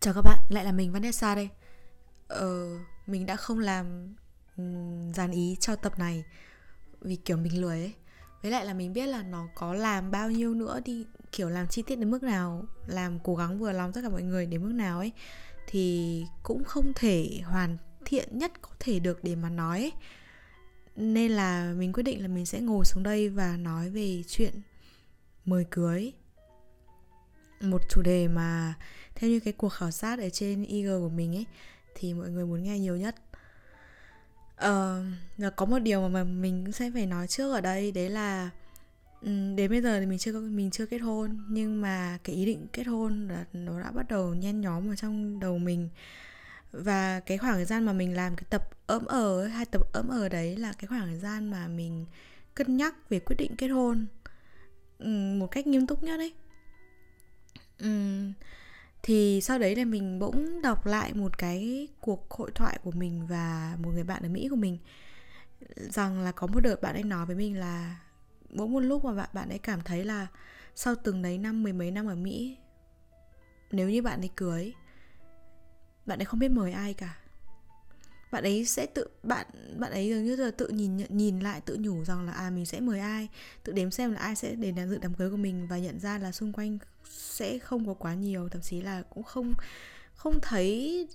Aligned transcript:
Chào 0.00 0.14
các 0.14 0.22
bạn, 0.22 0.38
lại 0.48 0.64
là 0.64 0.72
mình 0.72 0.92
Vanessa 0.92 1.34
đây. 1.34 1.48
Ờ, 2.28 2.68
mình 3.06 3.26
đã 3.26 3.36
không 3.36 3.58
làm 3.58 4.14
um, 4.56 5.12
dàn 5.12 5.30
ý 5.30 5.56
cho 5.60 5.76
tập 5.76 5.98
này 5.98 6.24
Vì 7.00 7.16
kiểu 7.16 7.36
mình 7.36 7.60
lười 7.60 7.78
ấy. 7.78 7.92
Với 8.42 8.50
lại 8.50 8.64
là 8.64 8.74
mình 8.74 8.92
biết 8.92 9.06
là 9.06 9.22
nó 9.22 9.48
có 9.54 9.74
làm 9.74 10.10
bao 10.10 10.30
nhiêu 10.30 10.54
nữa 10.54 10.80
đi 10.84 11.06
Kiểu 11.32 11.48
làm 11.48 11.68
chi 11.68 11.82
tiết 11.82 11.96
đến 11.96 12.10
mức 12.10 12.22
nào 12.22 12.64
Làm 12.86 13.18
cố 13.20 13.36
gắng 13.36 13.58
vừa 13.58 13.72
lòng 13.72 13.92
tất 13.92 14.00
cả 14.02 14.08
mọi 14.08 14.22
người 14.22 14.46
đến 14.46 14.62
mức 14.62 14.72
nào 14.72 14.98
ấy 14.98 15.12
Thì 15.66 16.24
cũng 16.42 16.64
không 16.64 16.92
thể 16.94 17.40
hoàn 17.44 17.76
thiện 18.04 18.38
nhất 18.38 18.52
có 18.62 18.70
thể 18.80 19.00
được 19.00 19.24
để 19.24 19.36
mà 19.36 19.50
nói 19.50 19.78
ấy. 19.78 19.92
Nên 20.96 21.32
là 21.32 21.72
mình 21.76 21.92
quyết 21.92 22.02
định 22.02 22.22
là 22.22 22.28
mình 22.28 22.46
sẽ 22.46 22.60
ngồi 22.60 22.84
xuống 22.84 23.02
đây 23.02 23.28
và 23.28 23.56
nói 23.56 23.90
về 23.90 24.22
chuyện 24.28 24.54
mời 25.44 25.66
cưới. 25.70 26.12
Một 27.60 27.82
chủ 27.88 28.02
đề 28.02 28.28
mà 28.28 28.74
theo 29.20 29.30
như 29.30 29.40
cái 29.40 29.52
cuộc 29.52 29.68
khảo 29.68 29.90
sát 29.90 30.18
ở 30.18 30.28
trên 30.30 30.62
IG 30.62 30.88
của 30.88 31.08
mình 31.08 31.36
ấy 31.36 31.46
thì 31.94 32.14
mọi 32.14 32.30
người 32.30 32.46
muốn 32.46 32.62
nghe 32.62 32.78
nhiều 32.78 32.96
nhất. 32.96 33.14
Uh, 34.66 35.56
có 35.56 35.66
một 35.66 35.78
điều 35.78 36.08
mà 36.08 36.24
mình 36.24 36.72
sẽ 36.72 36.90
phải 36.94 37.06
nói 37.06 37.26
trước 37.28 37.52
ở 37.52 37.60
đây 37.60 37.92
đấy 37.92 38.10
là 38.10 38.50
um, 39.22 39.56
đến 39.56 39.70
bây 39.70 39.82
giờ 39.82 40.00
thì 40.00 40.06
mình 40.06 40.18
chưa 40.18 40.40
mình 40.40 40.70
chưa 40.70 40.86
kết 40.86 40.98
hôn 40.98 41.44
nhưng 41.48 41.80
mà 41.80 42.18
cái 42.24 42.36
ý 42.36 42.46
định 42.46 42.66
kết 42.72 42.86
hôn 42.86 43.28
là 43.28 43.44
nó 43.52 43.80
đã 43.80 43.90
bắt 43.90 44.08
đầu 44.08 44.34
nhen 44.34 44.60
nhóm 44.60 44.92
ở 44.92 44.96
trong 44.96 45.40
đầu 45.40 45.58
mình. 45.58 45.88
Và 46.72 47.20
cái 47.20 47.38
khoảng 47.38 47.54
thời 47.54 47.64
gian 47.64 47.84
mà 47.84 47.92
mình 47.92 48.16
làm 48.16 48.36
cái 48.36 48.44
tập 48.50 48.68
ấm 48.86 49.06
ở 49.06 49.46
hai 49.46 49.64
tập 49.64 49.82
ấm 49.92 50.08
ở 50.08 50.28
đấy 50.28 50.56
là 50.56 50.72
cái 50.72 50.86
khoảng 50.86 51.06
thời 51.06 51.18
gian 51.18 51.50
mà 51.50 51.68
mình 51.68 52.06
cân 52.54 52.76
nhắc 52.76 53.10
về 53.10 53.20
quyết 53.20 53.36
định 53.38 53.56
kết 53.58 53.68
hôn 53.68 54.06
um, 54.98 55.38
một 55.38 55.46
cách 55.46 55.66
nghiêm 55.66 55.86
túc 55.86 56.02
nhất 56.02 56.16
đấy 56.16 56.32
um, 57.80 57.88
ừ, 57.88 58.32
thì 59.02 59.40
sau 59.40 59.58
đấy 59.58 59.76
là 59.76 59.84
mình 59.84 60.18
bỗng 60.18 60.62
đọc 60.62 60.86
lại 60.86 61.14
một 61.14 61.38
cái 61.38 61.88
cuộc 62.00 62.30
hội 62.30 62.50
thoại 62.54 62.78
của 62.84 62.90
mình 62.90 63.26
và 63.26 63.76
một 63.82 63.90
người 63.90 64.04
bạn 64.04 64.22
ở 64.22 64.28
Mỹ 64.28 64.48
của 64.50 64.56
mình. 64.56 64.78
Rằng 65.76 66.20
là 66.20 66.32
có 66.32 66.46
một 66.46 66.60
đợt 66.60 66.82
bạn 66.82 66.94
ấy 66.94 67.02
nói 67.02 67.26
với 67.26 67.36
mình 67.36 67.58
là, 67.58 68.00
bỗng 68.50 68.72
một 68.72 68.80
lúc 68.80 69.04
mà 69.04 69.14
bạn 69.14 69.28
bạn 69.32 69.48
ấy 69.48 69.58
cảm 69.58 69.80
thấy 69.80 70.04
là 70.04 70.26
sau 70.74 70.94
từng 70.94 71.22
đấy 71.22 71.38
năm, 71.38 71.62
mười 71.62 71.72
mấy 71.72 71.90
năm 71.90 72.06
ở 72.06 72.14
Mỹ, 72.14 72.56
nếu 73.70 73.90
như 73.90 74.02
bạn 74.02 74.20
ấy 74.20 74.30
cưới, 74.36 74.72
bạn 76.06 76.18
ấy 76.18 76.24
không 76.24 76.40
biết 76.40 76.50
mời 76.50 76.72
ai 76.72 76.94
cả 76.94 77.16
bạn 78.30 78.42
ấy 78.44 78.64
sẽ 78.64 78.86
tự, 78.86 79.06
bạn 79.22 79.46
bạn 79.78 79.92
ấy 79.92 80.08
dường 80.08 80.24
như 80.24 80.36
là 80.36 80.50
tự 80.50 80.68
nhìn 80.68 80.96
nhìn 81.08 81.40
lại, 81.40 81.60
tự 81.60 81.76
nhủ 81.80 82.04
rằng 82.04 82.26
là 82.26 82.32
à 82.32 82.50
mình 82.50 82.66
sẽ 82.66 82.80
mời 82.80 83.00
ai, 83.00 83.28
tự 83.64 83.72
đếm 83.72 83.90
xem 83.90 84.12
là 84.12 84.20
ai 84.20 84.36
sẽ 84.36 84.54
đến 84.54 84.90
dự 84.90 84.98
đám 84.98 85.14
cưới 85.14 85.30
của 85.30 85.36
mình 85.36 85.66
và 85.66 85.78
nhận 85.78 86.00
ra 86.00 86.18
là 86.18 86.32
xung 86.32 86.52
quanh 86.52 86.78
sẽ 87.10 87.58
không 87.58 87.86
có 87.86 87.94
quá 87.94 88.14
nhiều, 88.14 88.48
thậm 88.48 88.62
chí 88.62 88.80
là 88.80 89.02
cũng 89.02 89.22
không 89.22 89.54
không 90.14 90.40
thấy, 90.42 91.08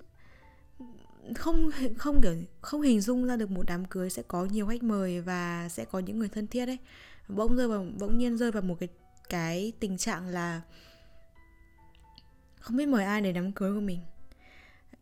không 1.36 1.72
không 1.98 2.22
kiểu, 2.22 2.36
không 2.62 2.82
hình 2.82 3.02
dung 3.02 3.26
ra 3.26 3.36
được 3.36 3.52
một 3.52 3.64
đám 3.68 3.86
cưới 3.86 4.10
sẽ 4.10 4.22
có 4.28 4.46
nhiều 4.46 4.68
khách 4.68 4.84
mời 4.84 5.22
và 5.22 5.70
sẽ 5.70 5.86
có 5.86 6.00
những 6.00 6.20
người 6.20 6.30
thân 6.30 6.48
thiết 6.48 6.66
ấy. 6.66 6.78
Bỗng 7.28 7.56
rơi 7.56 7.68
vào, 7.68 7.88
bỗng 8.00 8.18
nhiên 8.18 8.38
rơi 8.38 8.52
vào 8.52 8.62
một 8.64 8.76
cái 8.80 8.90
cái 9.30 9.74
tình 9.80 9.98
trạng 9.98 10.28
là 10.28 10.62
không 12.60 12.78
biết 12.78 12.86
mời 12.86 13.06
ai 13.06 13.22
để 13.22 13.32
đám 13.32 13.52
cưới 13.52 13.74
của 13.74 13.80
mình 13.80 14.00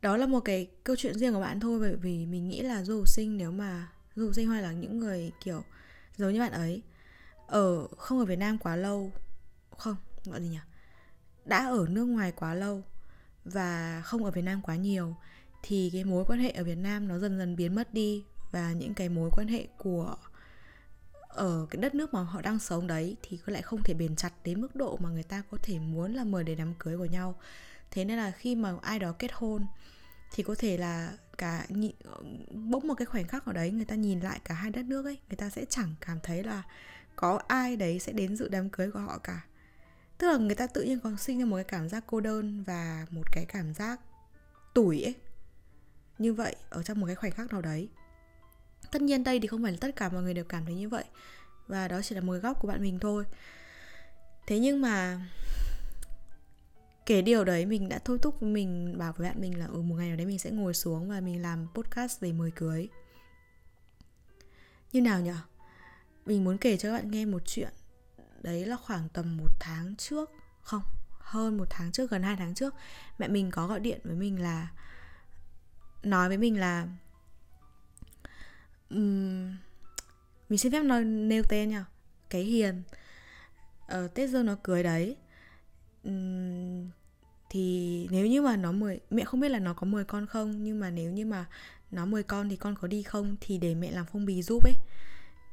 đó 0.04 0.18
là 0.18 0.26
một 0.28 0.40
cái 0.40 0.68
câu 0.84 0.96
chuyện 0.96 1.18
riêng 1.18 1.34
của 1.34 1.40
bạn 1.40 1.60
thôi, 1.60 1.80
bởi 1.80 1.96
vì 1.96 2.26
mình 2.26 2.50
nghĩ 2.50 2.62
là 2.62 2.84
du 2.84 2.96
học 2.96 3.08
sinh 3.08 3.38
nếu 3.38 3.52
mà 3.52 3.88
du 4.16 4.26
học 4.26 4.36
sinh 4.36 4.48
hoặc 4.48 4.62
là 4.62 4.72
những 4.72 5.00
người 5.00 5.32
kiểu 5.44 5.64
giống 6.18 6.34
như 6.34 6.40
bạn 6.40 6.52
ấy 6.52 6.82
ở 7.48 7.88
không 7.88 8.20
ở 8.20 8.26
Việt 8.26 8.40
Nam 8.40 8.58
quá 8.58 8.76
lâu, 8.76 9.12
không, 9.78 9.96
gọi 10.26 10.42
gì 10.42 10.50
nhỉ? 10.50 10.60
Đã 11.46 11.68
ở 11.68 11.86
nước 11.90 12.06
ngoài 12.06 12.32
quá 12.32 12.54
lâu 12.54 12.84
và 13.46 14.02
không 14.06 14.26
ở 14.26 14.32
Việt 14.32 14.42
Nam 14.42 14.62
quá 14.62 14.76
nhiều 14.76 15.16
thì 15.64 15.90
cái 15.94 16.04
mối 16.04 16.26
quan 16.28 16.40
hệ 16.40 16.50
ở 16.50 16.64
Việt 16.64 16.78
Nam 16.78 17.08
nó 17.08 17.20
dần 17.20 17.38
dần 17.38 17.56
biến 17.56 17.76
mất 17.76 17.94
đi 17.94 18.24
và 18.52 18.72
những 18.72 18.94
cái 18.94 19.10
mối 19.10 19.30
quan 19.34 19.48
hệ 19.48 19.68
của 19.78 20.16
ở 21.28 21.68
cái 21.70 21.82
đất 21.82 21.96
nước 21.96 22.14
mà 22.14 22.24
họ 22.24 22.42
đang 22.42 22.60
sống 22.60 22.88
đấy 22.88 23.16
thì 23.22 23.38
có 23.38 23.54
lại 23.54 23.62
không 23.62 23.84
thể 23.84 23.94
bền 23.94 24.16
chặt 24.16 24.34
đến 24.44 24.62
mức 24.62 24.76
độ 24.76 24.98
mà 25.02 25.10
người 25.10 25.24
ta 25.24 25.44
có 25.52 25.58
thể 25.62 25.80
muốn 25.80 26.14
là 26.14 26.24
mời 26.24 26.44
để 26.44 26.56
đám 26.56 26.74
cưới 26.80 26.98
của 26.98 27.06
nhau. 27.06 27.36
Thế 27.92 28.06
nên 28.06 28.18
là 28.18 28.32
khi 28.32 28.56
mà 28.56 28.74
ai 28.82 29.00
đó 29.00 29.12
kết 29.20 29.32
hôn 29.34 29.66
thì 30.34 30.44
có 30.44 30.56
thể 30.58 30.78
là 30.78 31.14
cả 31.38 31.68
bỗng 32.52 32.88
một 32.88 32.94
cái 32.98 33.06
khoảnh 33.06 33.28
khắc 33.28 33.46
ở 33.46 33.54
đấy 33.54 33.72
người 33.72 33.86
ta 33.86 33.96
nhìn 33.96 34.20
lại 34.20 34.40
cả 34.44 34.54
hai 34.54 34.72
đất 34.72 34.86
nước 34.86 35.06
ấy, 35.06 35.18
người 35.30 35.38
ta 35.38 35.50
sẽ 35.50 35.66
chẳng 35.70 35.96
cảm 36.02 36.20
thấy 36.24 36.44
là 36.44 36.64
có 37.16 37.42
ai 37.48 37.76
đấy 37.76 38.00
sẽ 38.00 38.12
đến 38.12 38.36
dự 38.38 38.48
đám 38.48 38.70
cưới 38.70 38.92
của 38.92 39.00
họ 39.00 39.18
cả. 39.18 39.46
Tức 40.18 40.32
là 40.32 40.38
người 40.38 40.56
ta 40.56 40.68
tự 40.68 40.84
nhiên 40.84 41.00
còn 41.00 41.18
sinh 41.18 41.40
ra 41.40 41.46
một 41.46 41.56
cái 41.56 41.64
cảm 41.64 41.90
giác 41.90 42.04
cô 42.08 42.20
đơn 42.20 42.64
và 42.64 43.06
một 43.10 43.24
cái 43.32 43.46
cảm 43.46 43.74
giác 43.74 44.00
tủi 44.74 45.02
ấy. 45.04 45.16
Như 46.18 46.34
vậy, 46.34 46.56
ở 46.70 46.84
trong 46.84 47.00
một 47.00 47.06
cái 47.08 47.16
khoảnh 47.16 47.32
khắc 47.32 47.52
nào 47.52 47.62
đấy. 47.62 47.90
Tất 48.92 49.02
nhiên 49.02 49.24
đây 49.24 49.40
thì 49.40 49.48
không 49.48 49.64
phải 49.64 49.72
là 49.72 49.78
tất 49.82 49.96
cả 49.96 50.10
mọi 50.10 50.24
người 50.24 50.34
đều 50.34 50.46
cảm 50.46 50.66
thấy 50.66 50.76
như 50.76 50.90
vậy. 50.90 51.04
Và 51.68 51.88
đó 51.88 52.02
chỉ 52.02 52.16
là 52.16 52.22
một 52.22 52.34
góc 52.34 52.60
của 52.62 52.68
bạn 52.68 52.82
mình 52.82 53.00
thôi. 53.00 53.24
Thế 54.48 54.60
nhưng 54.60 54.82
mà 54.82 55.22
kể 57.06 57.22
điều 57.22 57.44
đấy 57.44 57.66
mình 57.66 57.90
đã 57.90 58.00
thôi 58.06 58.20
thúc 58.22 58.44
mình 58.44 58.98
bảo 58.98 59.14
với 59.18 59.30
bạn 59.30 59.42
mình 59.42 59.60
là 59.60 59.66
ở 59.66 59.74
ừ, 59.74 59.82
một 59.82 59.96
ngày 59.96 60.08
nào 60.08 60.18
đấy 60.18 60.26
mình 60.26 60.40
sẽ 60.40 60.52
ngồi 60.52 60.74
xuống 60.74 61.10
và 61.10 61.20
mình 61.20 61.42
làm 61.42 61.68
podcast 61.74 62.20
về 62.20 62.32
mời 62.32 62.52
cưới. 62.52 62.90
Như 64.92 65.02
nào 65.02 65.22
nhở? 65.22 65.36
Mình 66.26 66.44
muốn 66.44 66.58
kể 66.58 66.78
cho 66.78 66.90
các 66.90 66.98
bạn 66.98 67.12
nghe 67.12 67.26
một 67.26 67.42
chuyện. 67.46 67.74
Đấy 68.42 68.66
là 68.66 68.76
khoảng 68.76 69.10
tầm 69.10 69.38
một 69.38 69.52
tháng 69.60 69.96
trước 69.96 70.32
không 70.62 70.84
hơn 71.20 71.58
một 71.58 71.68
tháng 71.70 71.92
trước 71.92 72.12
gần 72.12 72.24
hai 72.24 72.36
tháng 72.36 72.54
trước 72.54 72.74
mẹ 73.18 73.28
mình 73.28 73.52
có 73.52 73.68
gọi 73.68 73.80
điện 73.80 74.00
với 74.04 74.16
mình 74.16 74.42
là 74.42 74.68
nói 76.04 76.28
với 76.28 76.38
mình 76.38 76.60
là 76.60 76.88
um, 78.90 79.56
mình 80.50 80.58
xin 80.58 80.72
phép 80.72 80.84
nói 80.84 81.04
nêu 81.04 81.44
tên 81.50 81.70
nha 81.70 81.86
cái 82.30 82.42
hiền. 82.42 82.84
Ở 83.88 84.08
tết 84.08 84.30
dương 84.30 84.46
nó 84.46 84.56
cưới 84.64 84.84
đấy 84.84 85.16
um, 86.04 86.90
thì 87.50 88.08
nếu 88.12 88.28
như 88.28 88.42
mà 88.42 88.56
nó 88.56 88.72
mời 88.72 89.00
mẹ 89.10 89.24
không 89.24 89.40
biết 89.40 89.50
là 89.50 89.60
nó 89.60 89.74
có 89.74 89.88
mời 89.88 90.04
con 90.04 90.28
không 90.28 90.64
nhưng 90.64 90.80
mà 90.80 90.90
nếu 90.90 91.12
như 91.12 91.26
mà 91.26 91.46
nó 91.92 92.06
mời 92.06 92.24
con 92.24 92.50
thì 92.50 92.56
con 92.56 92.76
có 92.82 92.88
đi 92.88 93.04
không 93.04 93.36
thì 93.42 93.58
để 93.58 93.76
mẹ 93.76 93.92
làm 93.92 94.06
phong 94.12 94.26
bì 94.26 94.42
giúp 94.42 94.64
ấy. 94.64 94.74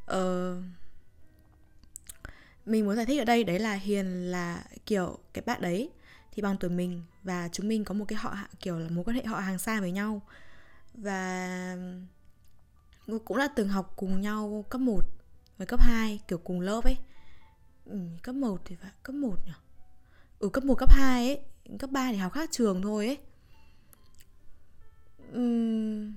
Ờ, 0.07 0.57
mình 2.67 2.85
muốn 2.85 2.97
giải 2.97 3.07
thích 3.07 3.19
ở 3.19 3.25
đây 3.25 3.45
đấy 3.45 3.59
là 3.59 3.75
hiền 3.75 4.07
là 4.31 4.65
kiểu 4.87 5.19
cái 5.33 5.43
bạn 5.47 5.63
đấy 5.63 5.91
thì 6.33 6.43
bằng 6.43 6.57
tuổi 6.57 6.71
mình 6.71 7.03
và 7.23 7.49
chúng 7.53 7.69
mình 7.69 7.85
có 7.85 7.95
một 7.95 8.05
cái 8.09 8.19
họ 8.19 8.37
kiểu 8.61 8.79
là 8.79 8.89
mối 8.91 9.05
quan 9.05 9.17
hệ 9.17 9.25
họ 9.25 9.39
hàng 9.39 9.59
xa 9.59 9.81
với 9.81 9.93
nhau. 9.93 10.23
Và 10.95 11.77
cũng 13.25 13.37
là 13.37 13.49
từng 13.57 13.69
học 13.69 13.93
cùng 13.97 14.21
nhau 14.21 14.65
cấp 14.71 14.81
1 14.81 15.05
với 15.59 15.67
cấp 15.67 15.81
2 15.81 16.21
kiểu 16.29 16.39
cùng 16.39 16.61
lớp 16.61 16.85
ấy. 16.85 16.97
Ừ, 17.85 17.99
cấp 18.23 18.35
1 18.35 18.61
thì 18.65 18.77
phải 18.77 18.91
cấp 19.03 19.15
1 19.15 19.37
nhỉ? 19.47 19.53
Ở 20.41 20.49
cấp 20.49 20.65
1 20.65 20.75
cấp 20.75 20.91
2 20.91 21.27
ấy. 21.27 21.41
Cấp 21.79 21.91
3 21.91 22.13
thì 22.13 22.17
học 22.17 22.33
khác 22.33 22.51
trường 22.53 22.83
thôi 22.83 23.07
ấy. 23.07 23.19
Uhm... 25.39 26.13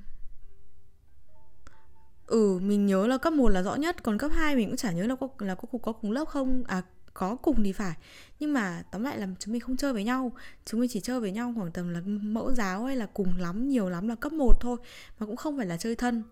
ừ 2.27 2.59
mình 2.61 2.85
nhớ 2.85 3.07
là 3.07 3.17
cấp 3.17 3.33
1 3.33 3.49
là 3.49 3.61
rõ 3.61 3.75
nhất, 3.75 4.03
còn 4.03 4.17
cấp 4.17 4.31
2 4.35 4.55
mình 4.55 4.67
cũng 4.67 4.77
chả 4.77 4.91
nhớ 4.91 5.03
là 5.03 5.15
có 5.15 5.27
là 5.39 5.55
có 5.55 5.79
có 5.81 5.91
cùng 5.91 6.11
lớp 6.11 6.25
không? 6.25 6.63
À 6.67 6.81
có 7.13 7.35
cùng 7.35 7.63
thì 7.63 7.71
phải. 7.71 7.93
Nhưng 8.39 8.53
mà 8.53 8.83
tóm 8.91 9.03
lại 9.03 9.17
là 9.17 9.27
chúng 9.39 9.51
mình 9.51 9.61
không 9.61 9.77
chơi 9.77 9.93
với 9.93 10.03
nhau. 10.03 10.31
Chúng 10.65 10.79
mình 10.79 10.89
chỉ 10.93 10.99
chơi 10.99 11.19
với 11.19 11.31
nhau 11.31 11.53
khoảng 11.55 11.71
tầm 11.71 11.89
là 11.89 12.01
mẫu 12.05 12.53
giáo 12.53 12.85
hay 12.85 12.95
là 12.95 13.05
cùng 13.13 13.37
lắm, 13.37 13.69
nhiều 13.69 13.89
lắm 13.89 14.07
là 14.07 14.15
cấp 14.15 14.33
1 14.33 14.61
thôi, 14.61 14.77
mà 15.19 15.25
cũng 15.25 15.35
không 15.35 15.57
phải 15.57 15.65
là 15.65 15.77
chơi 15.77 15.95
thân 15.95 16.23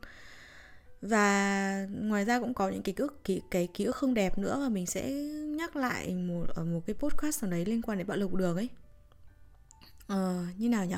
và 1.01 1.87
ngoài 1.91 2.25
ra 2.25 2.39
cũng 2.39 2.53
có 2.53 2.69
những 2.69 2.83
ký 2.83 2.93
ức 2.97 3.21
cái, 3.23 3.41
cái 3.51 3.67
ký 3.73 3.83
ức 3.83 3.95
không 3.95 4.13
đẹp 4.13 4.37
nữa 4.37 4.57
mà 4.59 4.69
mình 4.69 4.85
sẽ 4.85 5.11
nhắc 5.45 5.75
lại 5.75 6.15
một 6.15 6.45
ở 6.49 6.65
một 6.65 6.81
cái 6.85 6.93
podcast 6.93 7.43
nào 7.43 7.51
đấy 7.51 7.65
liên 7.65 7.81
quan 7.81 7.97
đến 7.97 8.07
bạo 8.07 8.17
lực 8.17 8.33
đường 8.33 8.55
ấy. 8.55 8.69
Ờ, 10.07 10.45
như 10.57 10.69
nào 10.69 10.85
nhỉ 10.85 10.95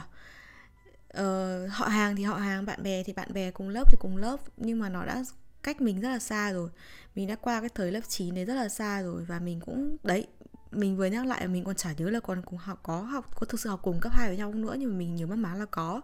ờ, 1.14 1.68
họ 1.68 1.86
hàng 1.86 2.16
thì 2.16 2.24
họ 2.24 2.36
hàng 2.36 2.66
bạn 2.66 2.84
bè 2.84 3.04
thì 3.04 3.14
bạn 3.14 3.34
bè 3.34 3.52
cùng 3.52 3.70
lớp 3.70 3.84
thì 3.92 3.98
cùng 4.00 4.18
lớp. 4.18 4.38
Nhưng 4.58 4.80
mà 4.80 4.90
nó 4.90 5.06
đã 5.06 5.24
cách 5.64 5.82
mình 5.82 6.02
rất 6.02 6.10
là 6.10 6.20
xa 6.20 6.52
rồi. 6.52 6.70
Mình 7.16 7.28
đã 7.28 7.36
qua 7.36 7.60
cái 7.60 7.70
thời 7.70 7.92
lớp 7.92 8.02
9 8.08 8.36
đấy 8.36 8.46
rất 8.46 8.54
là 8.54 8.70
xa 8.70 9.02
rồi. 9.02 9.26
Và 9.26 9.40
mình 9.40 9.60
cũng 9.60 9.98
đấy 10.04 10.28
mình 10.72 10.98
vừa 10.98 11.06
nhắc 11.06 11.26
lại 11.26 11.48
mình 11.48 11.64
còn 11.64 11.76
chả 11.76 11.94
nhớ 11.98 12.10
là 12.10 12.20
còn 12.20 12.42
cùng 12.42 12.60
học 12.60 12.80
có 12.84 13.02
học 13.02 13.36
có 13.36 13.46
thực 13.46 13.60
sự 13.60 13.70
học 13.70 13.80
cùng 13.84 14.00
cấp 14.00 14.14
2 14.16 14.28
với 14.28 14.38
nhau 14.38 14.52
không 14.52 14.62
nữa. 14.62 14.76
Nhưng 14.80 14.90
mà 14.92 14.98
mình 14.98 15.16
nhớ 15.16 15.26
mất 15.26 15.36
má 15.36 15.56
là 15.56 15.66
có 15.66 16.02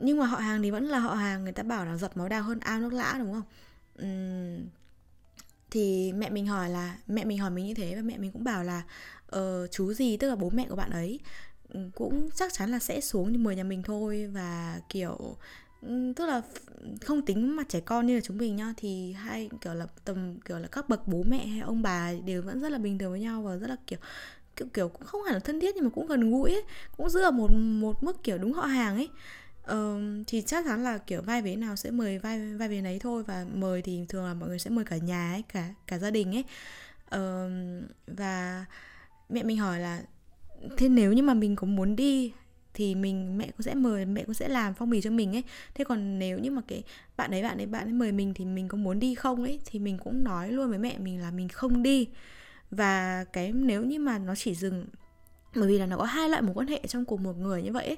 nhưng 0.00 0.18
mà 0.18 0.26
họ 0.26 0.38
hàng 0.38 0.62
thì 0.62 0.70
vẫn 0.70 0.84
là 0.84 0.98
họ 0.98 1.14
hàng 1.14 1.44
người 1.44 1.52
ta 1.52 1.62
bảo 1.62 1.84
là 1.84 1.96
giọt 1.96 2.16
máu 2.16 2.28
đào 2.28 2.42
hơn 2.42 2.60
ao 2.60 2.80
nước 2.80 2.92
lã 2.92 3.16
đúng 3.18 3.32
không? 3.32 3.42
Uhm, 4.02 4.68
thì 5.70 6.12
mẹ 6.12 6.30
mình 6.30 6.46
hỏi 6.46 6.70
là 6.70 6.96
mẹ 7.06 7.24
mình 7.24 7.38
hỏi 7.38 7.50
mình 7.50 7.66
như 7.66 7.74
thế 7.74 7.94
và 7.96 8.02
mẹ 8.02 8.18
mình 8.18 8.32
cũng 8.32 8.44
bảo 8.44 8.64
là 8.64 8.82
ờ, 9.26 9.66
chú 9.66 9.92
gì 9.92 10.16
tức 10.16 10.28
là 10.28 10.36
bố 10.36 10.50
mẹ 10.50 10.66
của 10.68 10.76
bạn 10.76 10.90
ấy 10.90 11.20
cũng 11.94 12.30
chắc 12.34 12.52
chắn 12.52 12.70
là 12.70 12.78
sẽ 12.78 13.00
xuống 13.00 13.32
như 13.32 13.38
mời 13.38 13.56
nhà 13.56 13.64
mình 13.64 13.82
thôi 13.82 14.30
và 14.32 14.80
kiểu 14.88 15.36
tức 16.16 16.26
là 16.26 16.42
không 17.00 17.22
tính 17.22 17.56
mặt 17.56 17.68
trẻ 17.68 17.80
con 17.80 18.06
như 18.06 18.14
là 18.14 18.20
chúng 18.24 18.38
mình 18.38 18.56
nhá 18.56 18.74
thì 18.76 19.12
hai 19.12 19.50
kiểu 19.60 19.74
là 19.74 19.86
tầm 20.04 20.40
kiểu 20.40 20.58
là 20.58 20.68
các 20.68 20.88
bậc 20.88 21.08
bố 21.08 21.22
mẹ 21.28 21.46
hay 21.46 21.60
ông 21.60 21.82
bà 21.82 22.12
đều 22.24 22.42
vẫn 22.42 22.60
rất 22.60 22.68
là 22.68 22.78
bình 22.78 22.98
thường 22.98 23.10
với 23.10 23.20
nhau 23.20 23.42
và 23.42 23.56
rất 23.56 23.66
là 23.70 23.76
kiểu 23.86 23.98
kiểu, 24.56 24.68
kiểu 24.74 24.88
cũng 24.88 25.04
không 25.04 25.22
hẳn 25.22 25.34
là 25.34 25.40
thân 25.40 25.60
thiết 25.60 25.74
nhưng 25.74 25.84
mà 25.84 25.90
cũng 25.90 26.06
gần 26.06 26.30
gũi 26.30 26.52
ấy 26.52 26.62
cũng 26.96 27.10
giữ 27.10 27.22
ở 27.22 27.30
một 27.30 27.50
một 27.52 28.02
mức 28.02 28.22
kiểu 28.22 28.38
đúng 28.38 28.52
họ 28.52 28.62
hàng 28.62 28.96
ấy 28.96 29.08
uh, 29.72 30.26
thì 30.26 30.42
chắc 30.42 30.64
chắn 30.64 30.84
là 30.84 30.98
kiểu 30.98 31.22
vai 31.22 31.42
vế 31.42 31.56
nào 31.56 31.76
sẽ 31.76 31.90
mời 31.90 32.18
vai 32.18 32.54
vai 32.54 32.68
vế 32.68 32.80
đấy 32.80 32.98
thôi 33.00 33.22
và 33.22 33.46
mời 33.54 33.82
thì 33.82 34.04
thường 34.08 34.24
là 34.24 34.34
mọi 34.34 34.48
người 34.48 34.58
sẽ 34.58 34.70
mời 34.70 34.84
cả 34.84 34.96
nhà 34.96 35.32
ấy 35.32 35.42
cả 35.42 35.74
cả 35.86 35.98
gia 35.98 36.10
đình 36.10 36.36
ấy. 36.36 36.44
Uh, 37.14 37.50
và 38.06 38.64
mẹ 39.28 39.42
mình 39.42 39.58
hỏi 39.58 39.80
là 39.80 40.02
thế 40.76 40.88
nếu 40.88 41.12
như 41.12 41.22
mà 41.22 41.34
mình 41.34 41.56
có 41.56 41.66
muốn 41.66 41.96
đi 41.96 42.32
thì 42.74 42.94
mình 42.94 43.38
mẹ 43.38 43.46
cũng 43.46 43.62
sẽ 43.62 43.74
mời 43.74 44.04
mẹ 44.04 44.24
cũng 44.24 44.34
sẽ 44.34 44.48
làm 44.48 44.74
phong 44.74 44.90
bì 44.90 45.00
cho 45.00 45.10
mình 45.10 45.36
ấy. 45.36 45.44
Thế 45.74 45.84
còn 45.84 46.18
nếu 46.18 46.38
như 46.38 46.50
mà 46.50 46.62
cái 46.68 46.82
bạn 47.16 47.30
ấy 47.30 47.42
bạn 47.42 47.58
ấy 47.58 47.66
bạn 47.66 47.86
ấy 47.86 47.92
mời 47.92 48.12
mình 48.12 48.34
thì 48.34 48.44
mình 48.44 48.68
có 48.68 48.76
muốn 48.78 48.98
đi 48.98 49.14
không 49.14 49.42
ấy 49.42 49.60
thì 49.66 49.78
mình 49.78 49.98
cũng 49.98 50.24
nói 50.24 50.52
luôn 50.52 50.68
với 50.68 50.78
mẹ 50.78 50.98
mình 50.98 51.20
là 51.20 51.30
mình 51.30 51.48
không 51.48 51.82
đi. 51.82 52.08
Và 52.70 53.24
cái 53.24 53.52
nếu 53.52 53.84
như 53.84 53.98
mà 53.98 54.18
nó 54.18 54.34
chỉ 54.34 54.54
dừng 54.54 54.86
bởi 55.54 55.68
vì 55.68 55.78
là 55.78 55.86
nó 55.86 55.96
có 55.96 56.04
hai 56.04 56.28
loại 56.28 56.42
mối 56.42 56.54
quan 56.54 56.66
hệ 56.66 56.80
trong 56.88 57.04
cùng 57.04 57.22
một 57.22 57.36
người 57.38 57.62
như 57.62 57.72
vậy 57.72 57.86
ấy, 57.86 57.96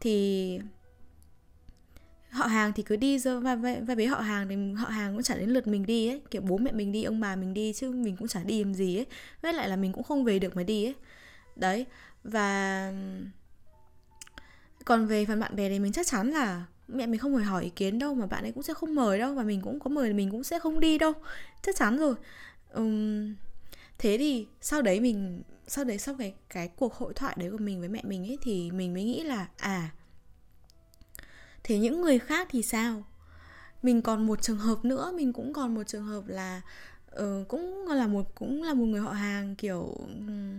thì 0.00 0.58
họ 2.34 2.46
hàng 2.46 2.72
thì 2.72 2.82
cứ 2.82 2.96
đi 2.96 3.18
rồi 3.18 3.40
và, 3.40 3.56
và 3.86 3.94
với 3.94 4.06
họ 4.06 4.20
hàng 4.20 4.48
thì 4.48 4.72
họ 4.72 4.88
hàng 4.88 5.14
cũng 5.14 5.22
chẳng 5.22 5.38
đến 5.38 5.50
lượt 5.50 5.66
mình 5.66 5.86
đi 5.86 6.08
ấy. 6.08 6.20
Kiểu 6.30 6.42
bố 6.42 6.58
mẹ 6.58 6.72
mình 6.72 6.92
đi 6.92 7.04
ông 7.04 7.20
bà 7.20 7.36
mình 7.36 7.54
đi 7.54 7.72
chứ 7.72 7.90
mình 7.90 8.16
cũng 8.16 8.28
chả 8.28 8.42
đi 8.42 8.64
làm 8.64 8.74
gì 8.74 8.96
ấy. 8.98 9.06
Với 9.42 9.52
lại 9.52 9.68
là 9.68 9.76
mình 9.76 9.92
cũng 9.92 10.02
không 10.02 10.24
về 10.24 10.38
được 10.38 10.56
mà 10.56 10.62
đi 10.62 10.84
ấy. 10.84 10.94
Đấy 11.56 11.86
và 12.24 12.92
còn 14.84 15.06
về 15.06 15.24
phần 15.24 15.40
bạn 15.40 15.56
bè 15.56 15.68
thì 15.68 15.78
mình 15.78 15.92
chắc 15.92 16.06
chắn 16.06 16.30
là 16.30 16.64
mẹ 16.88 17.06
mình 17.06 17.20
không 17.20 17.32
mời 17.32 17.44
hỏi 17.44 17.64
ý 17.64 17.70
kiến 17.70 17.98
đâu 17.98 18.14
mà 18.14 18.26
bạn 18.26 18.42
ấy 18.44 18.52
cũng 18.52 18.62
sẽ 18.62 18.74
không 18.74 18.94
mời 18.94 19.18
đâu 19.18 19.34
và 19.34 19.42
mình 19.42 19.60
cũng 19.60 19.80
có 19.80 19.90
mời 19.90 20.12
mình 20.12 20.30
cũng 20.30 20.44
sẽ 20.44 20.58
không 20.58 20.80
đi 20.80 20.98
đâu. 20.98 21.12
Chắc 21.62 21.76
chắn 21.76 21.98
rồi. 21.98 22.14
Um, 22.74 23.34
thế 23.98 24.18
thì 24.18 24.46
sau 24.60 24.82
đấy 24.82 25.00
mình 25.00 25.42
sau 25.66 25.84
đấy 25.84 25.98
sau 25.98 26.14
cái 26.18 26.34
cái 26.48 26.68
cuộc 26.68 26.94
hội 26.94 27.12
thoại 27.14 27.36
đấy 27.38 27.50
của 27.50 27.58
mình 27.58 27.80
với 27.80 27.88
mẹ 27.88 28.00
mình 28.04 28.26
ấy 28.26 28.38
thì 28.42 28.70
mình 28.70 28.94
mới 28.94 29.04
nghĩ 29.04 29.22
là 29.22 29.48
à 29.56 29.90
thế 31.64 31.78
những 31.78 32.00
người 32.00 32.18
khác 32.18 32.48
thì 32.50 32.62
sao? 32.62 33.04
Mình 33.82 34.02
còn 34.02 34.26
một 34.26 34.42
trường 34.42 34.58
hợp 34.58 34.84
nữa 34.84 35.12
mình 35.14 35.32
cũng 35.32 35.52
còn 35.52 35.74
một 35.74 35.82
trường 35.82 36.04
hợp 36.04 36.22
là 36.26 36.60
uh, 37.22 37.48
cũng 37.48 37.88
là 37.88 38.06
một 38.06 38.34
cũng 38.34 38.62
là 38.62 38.74
một 38.74 38.84
người 38.84 39.00
họ 39.00 39.12
hàng 39.12 39.54
kiểu 39.56 39.96
um, 39.98 40.56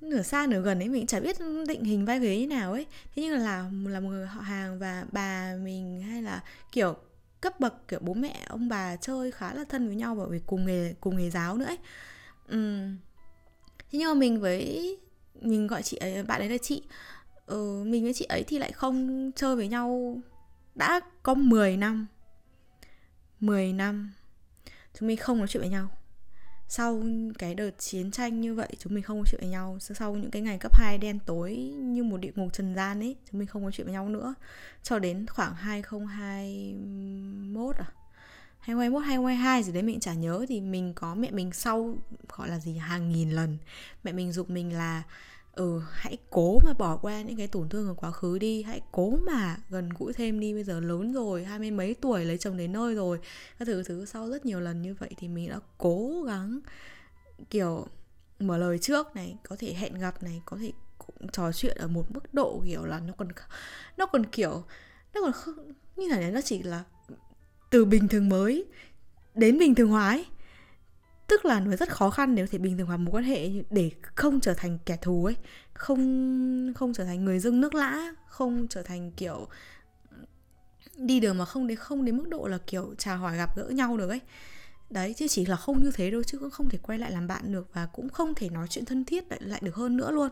nửa 0.00 0.22
xa 0.22 0.46
nửa 0.46 0.60
gần 0.60 0.78
ấy 0.78 0.88
mình 0.88 1.06
chả 1.06 1.20
biết 1.20 1.36
định 1.68 1.84
hình 1.84 2.04
vai 2.04 2.20
vế 2.20 2.38
như 2.38 2.46
nào 2.46 2.72
ấy. 2.72 2.86
Thế 3.14 3.22
nhưng 3.22 3.32
là 3.32 3.70
là 3.86 4.00
một 4.00 4.08
người 4.08 4.26
họ 4.26 4.40
hàng 4.40 4.78
và 4.78 5.04
bà 5.12 5.54
mình 5.64 6.02
hay 6.02 6.22
là 6.22 6.42
kiểu 6.72 6.96
cấp 7.40 7.60
bậc 7.60 7.88
kiểu 7.88 7.98
bố 8.02 8.14
mẹ 8.14 8.40
ông 8.48 8.68
bà 8.68 8.96
chơi 8.96 9.30
khá 9.30 9.54
là 9.54 9.64
thân 9.64 9.86
với 9.86 9.96
nhau 9.96 10.14
bởi 10.14 10.28
vì 10.30 10.40
cùng 10.46 10.66
nghề 10.66 10.94
cùng 11.00 11.16
nghề 11.16 11.30
giáo 11.30 11.56
nữa 11.56 11.66
ấy. 11.66 11.78
Um, 12.50 12.96
thế 13.92 13.98
nhưng 13.98 14.08
mà 14.08 14.14
mình 14.14 14.40
với 14.40 14.96
mình 15.40 15.66
gọi 15.66 15.82
chị 15.82 15.96
ấy 15.96 16.22
bạn 16.22 16.40
ấy 16.40 16.48
là 16.48 16.58
chị. 16.62 16.82
Ừ, 17.46 17.82
mình 17.86 18.04
với 18.04 18.14
chị 18.14 18.24
ấy 18.24 18.44
thì 18.44 18.58
lại 18.58 18.72
không 18.72 19.30
chơi 19.36 19.56
với 19.56 19.68
nhau 19.68 20.18
đã 20.74 21.00
có 21.22 21.34
10 21.34 21.76
năm. 21.76 22.06
10 23.40 23.72
năm. 23.72 24.12
Chúng 24.94 25.08
mình 25.08 25.16
không 25.16 25.38
nói 25.38 25.48
chuyện 25.48 25.60
với 25.60 25.70
nhau. 25.70 25.88
Sau 26.68 27.02
cái 27.38 27.54
đợt 27.54 27.70
chiến 27.78 28.10
tranh 28.10 28.40
như 28.40 28.54
vậy, 28.54 28.68
chúng 28.78 28.94
mình 28.94 29.02
không 29.02 29.16
nói 29.16 29.24
chuyện 29.30 29.40
với 29.40 29.50
nhau. 29.50 29.78
Sau 29.80 30.14
những 30.14 30.30
cái 30.30 30.42
ngày 30.42 30.58
cấp 30.60 30.74
2 30.74 30.98
đen 30.98 31.18
tối 31.26 31.56
như 31.78 32.04
một 32.04 32.16
địa 32.16 32.32
ngục 32.34 32.52
trần 32.52 32.74
gian 32.74 33.00
ấy, 33.00 33.16
chúng 33.30 33.38
mình 33.38 33.48
không 33.48 33.62
nói 33.62 33.72
chuyện 33.72 33.86
với 33.86 33.94
nhau 33.94 34.08
nữa. 34.08 34.34
Cho 34.82 34.98
đến 34.98 35.26
khoảng 35.26 35.54
2021 35.54 37.76
à? 37.76 37.86
2021 38.58 39.02
2022 39.02 39.62
gì 39.62 39.72
đấy 39.72 39.82
mình 39.82 40.00
chả 40.00 40.14
nhớ. 40.14 40.46
Thì 40.48 40.60
mình 40.60 40.94
có 40.94 41.14
mẹ 41.14 41.30
mình 41.30 41.52
sau, 41.52 41.94
gọi 42.36 42.48
là 42.48 42.58
gì, 42.58 42.76
hàng 42.76 43.12
nghìn 43.12 43.30
lần. 43.30 43.58
Mẹ 44.04 44.12
mình 44.12 44.32
dục 44.32 44.50
mình 44.50 44.72
là 44.72 45.02
ừ 45.54 45.82
hãy 45.92 46.18
cố 46.30 46.58
mà 46.64 46.72
bỏ 46.72 46.96
qua 46.96 47.22
những 47.22 47.36
cái 47.36 47.48
tổn 47.48 47.68
thương 47.68 47.88
ở 47.88 47.94
quá 47.94 48.10
khứ 48.10 48.38
đi. 48.38 48.62
Hãy 48.62 48.80
cố 48.92 49.10
mà 49.16 49.56
gần 49.70 49.88
gũi 49.98 50.12
thêm 50.12 50.40
đi. 50.40 50.54
Bây 50.54 50.64
giờ 50.64 50.80
lớn 50.80 51.12
rồi 51.12 51.44
hai 51.44 51.58
mươi 51.58 51.70
mấy 51.70 51.94
tuổi 51.94 52.24
lấy 52.24 52.38
chồng 52.38 52.56
đến 52.56 52.72
nơi 52.72 52.94
rồi. 52.94 53.18
Các 53.58 53.64
thứ 53.64 53.82
thứ 53.82 54.04
sau 54.04 54.28
rất 54.28 54.46
nhiều 54.46 54.60
lần 54.60 54.82
như 54.82 54.94
vậy 54.94 55.10
thì 55.16 55.28
mình 55.28 55.50
đã 55.50 55.60
cố 55.78 56.22
gắng 56.26 56.60
kiểu 57.50 57.86
mở 58.38 58.58
lời 58.58 58.78
trước 58.78 59.16
này 59.16 59.36
có 59.48 59.56
thể 59.58 59.74
hẹn 59.74 59.94
gặp 59.94 60.22
này 60.22 60.42
có 60.44 60.56
thể 60.56 60.72
cũng 60.98 61.28
trò 61.32 61.52
chuyện 61.52 61.76
ở 61.76 61.88
một 61.88 62.04
mức 62.10 62.34
độ 62.34 62.62
kiểu 62.66 62.84
là 62.84 63.00
nó 63.00 63.12
còn 63.16 63.28
nó 63.96 64.06
còn 64.06 64.26
kiểu 64.26 64.64
nó 65.14 65.20
còn 65.20 65.32
không, 65.32 65.72
như 65.96 66.08
này 66.08 66.30
nó 66.30 66.40
chỉ 66.40 66.62
là 66.62 66.84
từ 67.70 67.84
bình 67.84 68.08
thường 68.08 68.28
mới 68.28 68.64
đến 69.34 69.58
bình 69.58 69.74
thường 69.74 69.90
hóa 69.90 70.08
ấy 70.08 70.26
tức 71.30 71.44
là 71.44 71.60
nó 71.60 71.76
rất 71.76 71.88
khó 71.88 72.10
khăn 72.10 72.34
nếu 72.34 72.46
thể 72.46 72.58
bình 72.58 72.78
thường 72.78 72.86
hóa 72.86 72.96
mối 72.96 73.12
quan 73.12 73.24
hệ 73.24 73.50
để 73.70 73.90
không 74.02 74.40
trở 74.40 74.54
thành 74.54 74.78
kẻ 74.86 74.96
thù 75.02 75.24
ấy, 75.24 75.36
không 75.72 76.72
không 76.76 76.92
trở 76.92 77.04
thành 77.04 77.24
người 77.24 77.38
dưng 77.38 77.60
nước 77.60 77.74
lã, 77.74 78.12
không 78.26 78.66
trở 78.70 78.82
thành 78.82 79.10
kiểu 79.12 79.48
đi 80.96 81.20
đường 81.20 81.38
mà 81.38 81.44
không 81.44 81.66
đến 81.66 81.76
không 81.76 82.04
đến 82.04 82.16
mức 82.16 82.28
độ 82.28 82.46
là 82.46 82.58
kiểu 82.66 82.94
chào 82.98 83.18
hỏi 83.18 83.36
gặp 83.36 83.56
gỡ 83.56 83.64
nhau 83.64 83.96
được 83.96 84.08
ấy. 84.08 84.20
Đấy, 84.90 85.14
chứ 85.14 85.28
chỉ 85.28 85.46
là 85.46 85.56
không 85.56 85.82
như 85.82 85.90
thế 85.94 86.10
đâu 86.10 86.22
chứ 86.22 86.38
cũng 86.38 86.50
không 86.50 86.68
thể 86.68 86.78
quay 86.82 86.98
lại 86.98 87.10
làm 87.10 87.26
bạn 87.26 87.52
được 87.52 87.68
và 87.74 87.86
cũng 87.86 88.08
không 88.08 88.34
thể 88.34 88.48
nói 88.48 88.66
chuyện 88.70 88.84
thân 88.84 89.04
thiết 89.04 89.30
lại 89.30 89.40
lại 89.42 89.60
được 89.64 89.74
hơn 89.74 89.96
nữa 89.96 90.10
luôn. 90.10 90.28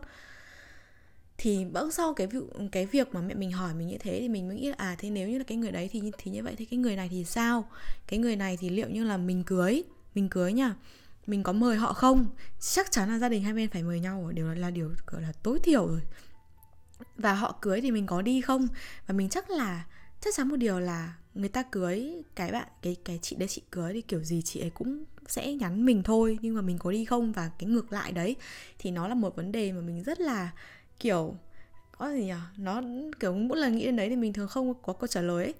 Thì 1.38 1.64
bỗng 1.64 1.90
sau 1.90 2.14
cái 2.14 2.26
việc 2.26 2.42
cái 2.72 2.86
việc 2.86 3.14
mà 3.14 3.20
mẹ 3.20 3.34
mình 3.34 3.52
hỏi 3.52 3.74
mình 3.74 3.88
như 3.88 3.98
thế 4.00 4.18
thì 4.20 4.28
mình 4.28 4.48
mới 4.48 4.56
nghĩ 4.56 4.68
là 4.68 4.74
à 4.78 4.96
thế 4.98 5.10
nếu 5.10 5.28
như 5.28 5.38
là 5.38 5.44
cái 5.44 5.58
người 5.58 5.72
đấy 5.72 5.88
thì 5.92 6.02
thì 6.18 6.30
như 6.30 6.42
vậy 6.42 6.54
thì 6.58 6.64
cái 6.64 6.78
người 6.78 6.96
này 6.96 7.08
thì 7.10 7.24
sao? 7.24 7.68
Cái 8.06 8.18
người 8.18 8.36
này 8.36 8.56
thì 8.60 8.68
liệu 8.68 8.88
như 8.88 9.04
là 9.04 9.16
mình 9.16 9.44
cưới? 9.44 9.84
Mình 10.20 10.28
cưới 10.28 10.52
nha. 10.52 10.74
Mình 11.26 11.42
có 11.42 11.52
mời 11.52 11.76
họ 11.76 11.92
không? 11.92 12.26
Chắc 12.60 12.90
chắn 12.90 13.08
là 13.08 13.18
gia 13.18 13.28
đình 13.28 13.42
hai 13.42 13.52
bên 13.52 13.70
phải 13.70 13.82
mời 13.82 14.00
nhau 14.00 14.30
điều 14.34 14.54
là 14.54 14.70
điều 14.70 14.90
gọi 15.06 15.22
là, 15.22 15.32
tối 15.42 15.58
thiểu 15.62 15.86
rồi. 15.86 16.00
Và 17.16 17.34
họ 17.34 17.58
cưới 17.60 17.80
thì 17.80 17.90
mình 17.90 18.06
có 18.06 18.22
đi 18.22 18.40
không? 18.40 18.68
Và 19.06 19.14
mình 19.14 19.28
chắc 19.28 19.50
là, 19.50 19.86
chắc 20.20 20.34
chắn 20.34 20.48
một 20.48 20.56
điều 20.56 20.80
là 20.80 21.14
người 21.34 21.48
ta 21.48 21.62
cưới 21.62 22.22
cái 22.34 22.52
bạn, 22.52 22.68
cái 22.82 22.96
cái 23.04 23.18
chị 23.22 23.36
đấy 23.36 23.48
chị 23.48 23.62
cưới 23.70 23.92
thì 23.92 24.02
kiểu 24.02 24.24
gì 24.24 24.42
chị 24.42 24.60
ấy 24.60 24.70
cũng 24.70 25.04
sẽ 25.26 25.52
nhắn 25.52 25.84
mình 25.84 26.02
thôi, 26.02 26.38
nhưng 26.42 26.54
mà 26.54 26.60
mình 26.60 26.78
có 26.78 26.90
đi 26.90 27.04
không? 27.04 27.32
Và 27.32 27.50
cái 27.58 27.70
ngược 27.70 27.92
lại 27.92 28.12
đấy, 28.12 28.36
thì 28.78 28.90
nó 28.90 29.08
là 29.08 29.14
một 29.14 29.36
vấn 29.36 29.52
đề 29.52 29.72
mà 29.72 29.80
mình 29.80 30.02
rất 30.02 30.20
là, 30.20 30.50
kiểu, 31.00 31.34
có 31.98 32.10
gì 32.12 32.24
nhỉ? 32.24 32.32
Nó, 32.56 32.82
kiểu, 33.20 33.32
mỗi 33.32 33.58
lần 33.58 33.76
nghĩ 33.76 33.84
đến 33.84 33.96
đấy 33.96 34.08
thì 34.08 34.16
mình 34.16 34.32
thường 34.32 34.48
không 34.48 34.74
có 34.82 34.92
câu 34.92 35.06
trả 35.06 35.20
lời 35.20 35.44
ấy 35.44 35.54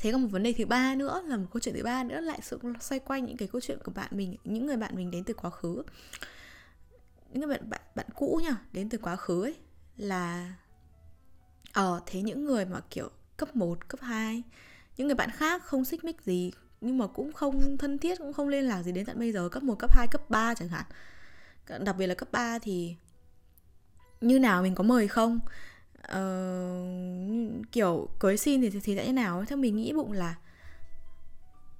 thế 0.00 0.12
còn 0.12 0.22
một 0.22 0.28
vấn 0.30 0.42
đề 0.42 0.52
thứ 0.52 0.66
ba 0.66 0.94
nữa 0.94 1.22
là 1.26 1.36
một 1.36 1.46
câu 1.52 1.60
chuyện 1.60 1.74
thứ 1.74 1.82
ba 1.82 2.04
nữa 2.04 2.20
lại 2.20 2.38
sự 2.42 2.58
xoay 2.80 2.98
quanh 2.98 3.24
những 3.24 3.36
cái 3.36 3.48
câu 3.48 3.60
chuyện 3.60 3.78
của 3.84 3.92
bạn 3.92 4.08
mình 4.10 4.36
những 4.44 4.66
người 4.66 4.76
bạn 4.76 4.96
mình 4.96 5.10
đến 5.10 5.24
từ 5.24 5.34
quá 5.34 5.50
khứ. 5.50 5.82
Những 7.30 7.40
người 7.40 7.58
bạn 7.58 7.70
bạn 7.70 7.80
bạn 7.94 8.06
cũ 8.14 8.40
nhá 8.44 8.56
đến 8.72 8.88
từ 8.88 8.98
quá 8.98 9.16
khứ 9.16 9.42
ấy 9.44 9.56
là 9.96 10.54
ờ 11.72 12.00
thế 12.06 12.22
những 12.22 12.44
người 12.44 12.64
mà 12.64 12.80
kiểu 12.90 13.10
cấp 13.36 13.56
1, 13.56 13.88
cấp 13.88 14.00
2 14.00 14.42
những 14.96 15.06
người 15.06 15.14
bạn 15.14 15.30
khác 15.30 15.64
không 15.64 15.84
xích 15.84 16.04
mích 16.04 16.20
gì 16.20 16.52
nhưng 16.80 16.98
mà 16.98 17.06
cũng 17.06 17.32
không 17.32 17.76
thân 17.76 17.98
thiết 17.98 18.18
cũng 18.18 18.32
không 18.32 18.48
liên 18.48 18.64
lạc 18.64 18.82
gì 18.82 18.92
đến 18.92 19.04
tận 19.04 19.18
bây 19.18 19.32
giờ 19.32 19.48
cấp 19.48 19.62
1, 19.62 19.74
cấp 19.78 19.90
2, 19.92 20.06
cấp 20.06 20.30
3 20.30 20.54
chẳng 20.54 20.68
hạn. 20.68 20.84
Đặc 21.84 21.96
biệt 21.98 22.06
là 22.06 22.14
cấp 22.14 22.28
3 22.32 22.58
thì 22.58 22.96
như 24.20 24.38
nào 24.38 24.62
mình 24.62 24.74
có 24.74 24.82
mời 24.84 25.08
không? 25.08 25.40
Uh, 26.14 27.72
kiểu 27.72 28.08
cưới 28.18 28.36
xin 28.36 28.60
thì 28.60 28.70
thì 28.70 28.96
sẽ 28.96 29.06
như 29.06 29.12
nào 29.12 29.44
theo 29.44 29.58
mình 29.58 29.76
nghĩ 29.76 29.92
bụng 29.92 30.12
là 30.12 30.36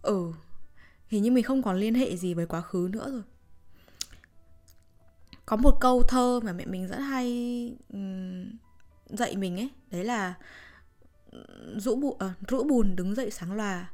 ừ 0.02 0.32
hình 1.08 1.22
như 1.22 1.30
mình 1.30 1.44
không 1.44 1.62
còn 1.62 1.76
liên 1.76 1.94
hệ 1.94 2.16
gì 2.16 2.34
với 2.34 2.46
quá 2.46 2.60
khứ 2.60 2.88
nữa 2.92 3.10
rồi. 3.10 3.22
Có 5.46 5.56
một 5.56 5.76
câu 5.80 6.02
thơ 6.02 6.40
mà 6.44 6.52
mẹ 6.52 6.64
mình 6.66 6.86
rất 6.88 6.96
hay 6.96 7.26
um, 7.92 8.50
dạy 9.06 9.36
mình 9.36 9.56
ấy 9.56 9.70
đấy 9.90 10.04
là 10.04 10.34
rũ 11.76 11.96
bụi 11.96 12.14
à, 12.18 12.26
ờ, 12.26 12.32
rũ 12.48 12.64
bùn 12.64 12.96
đứng 12.96 13.14
dậy 13.14 13.30
sáng 13.30 13.52
loà 13.52 13.90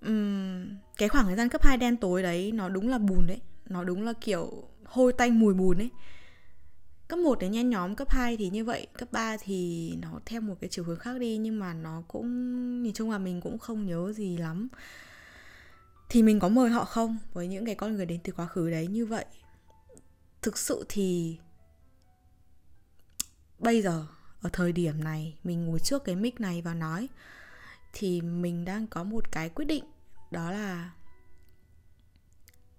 um, 0.00 0.66
cái 0.98 1.08
khoảng 1.08 1.26
thời 1.26 1.36
gian 1.36 1.48
cấp 1.48 1.62
2 1.62 1.76
đen 1.76 1.96
tối 1.96 2.22
đấy 2.22 2.52
nó 2.52 2.68
đúng 2.68 2.88
là 2.88 2.98
bùn 2.98 3.26
đấy 3.26 3.40
nó 3.66 3.84
đúng 3.84 4.02
là 4.02 4.12
kiểu 4.20 4.68
hôi 4.84 5.12
tanh 5.12 5.38
mùi 5.38 5.54
bùn 5.54 5.78
ấy 5.78 5.90
cấp 7.12 7.18
1 7.18 7.38
đến 7.38 7.52
nhen 7.52 7.70
nhóm, 7.70 7.94
cấp 7.94 8.10
2 8.10 8.36
thì 8.36 8.50
như 8.50 8.64
vậy, 8.64 8.86
cấp 8.98 9.08
3 9.12 9.36
thì 9.36 9.92
nó 10.02 10.20
theo 10.26 10.40
một 10.40 10.54
cái 10.60 10.70
chiều 10.70 10.84
hướng 10.84 10.98
khác 10.98 11.18
đi, 11.18 11.36
nhưng 11.36 11.58
mà 11.58 11.74
nó 11.74 12.02
cũng, 12.08 12.82
nhìn 12.82 12.92
chung 12.92 13.10
là 13.10 13.18
mình 13.18 13.40
cũng 13.40 13.58
không 13.58 13.86
nhớ 13.86 14.12
gì 14.12 14.36
lắm. 14.36 14.68
Thì 16.08 16.22
mình 16.22 16.40
có 16.40 16.48
mời 16.48 16.70
họ 16.70 16.84
không? 16.84 17.18
Với 17.32 17.48
những 17.48 17.66
cái 17.66 17.74
con 17.74 17.96
người 17.96 18.06
đến 18.06 18.20
từ 18.24 18.32
quá 18.32 18.46
khứ 18.46 18.70
đấy, 18.70 18.86
như 18.86 19.06
vậy. 19.06 19.24
Thực 20.42 20.58
sự 20.58 20.86
thì 20.88 21.38
bây 23.58 23.82
giờ, 23.82 24.06
ở 24.42 24.50
thời 24.52 24.72
điểm 24.72 25.04
này, 25.04 25.34
mình 25.44 25.66
ngồi 25.66 25.78
trước 25.78 26.04
cái 26.04 26.16
mic 26.16 26.40
này 26.40 26.62
và 26.62 26.74
nói, 26.74 27.08
thì 27.92 28.20
mình 28.20 28.64
đang 28.64 28.86
có 28.86 29.04
một 29.04 29.32
cái 29.32 29.48
quyết 29.48 29.64
định, 29.64 29.84
đó 30.30 30.50
là 30.50 30.92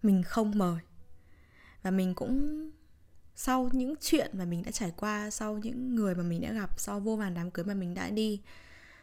mình 0.04 0.24
không 0.24 0.58
mời. 0.58 0.80
Và 1.84 1.92
mình 1.92 2.16
cũng 2.16 2.70
sau 3.36 3.70
những 3.72 3.94
chuyện 4.02 4.32
mà 4.34 4.46
mình 4.46 4.63
đã 4.63 4.72
trải 4.72 4.92
qua, 4.98 5.30
sau 5.30 5.58
những 5.58 5.96
người 5.96 6.16
mà 6.16 6.24
mình 6.24 6.42
đã 6.42 6.54
gặp, 6.54 6.80
sau 6.80 7.00
vô 7.00 7.16
vàn 7.16 7.34
đám 7.34 7.52
cưới 7.52 7.66
mà 7.66 7.74
mình 7.74 7.94
đã 7.94 8.10
đi, 8.10 8.42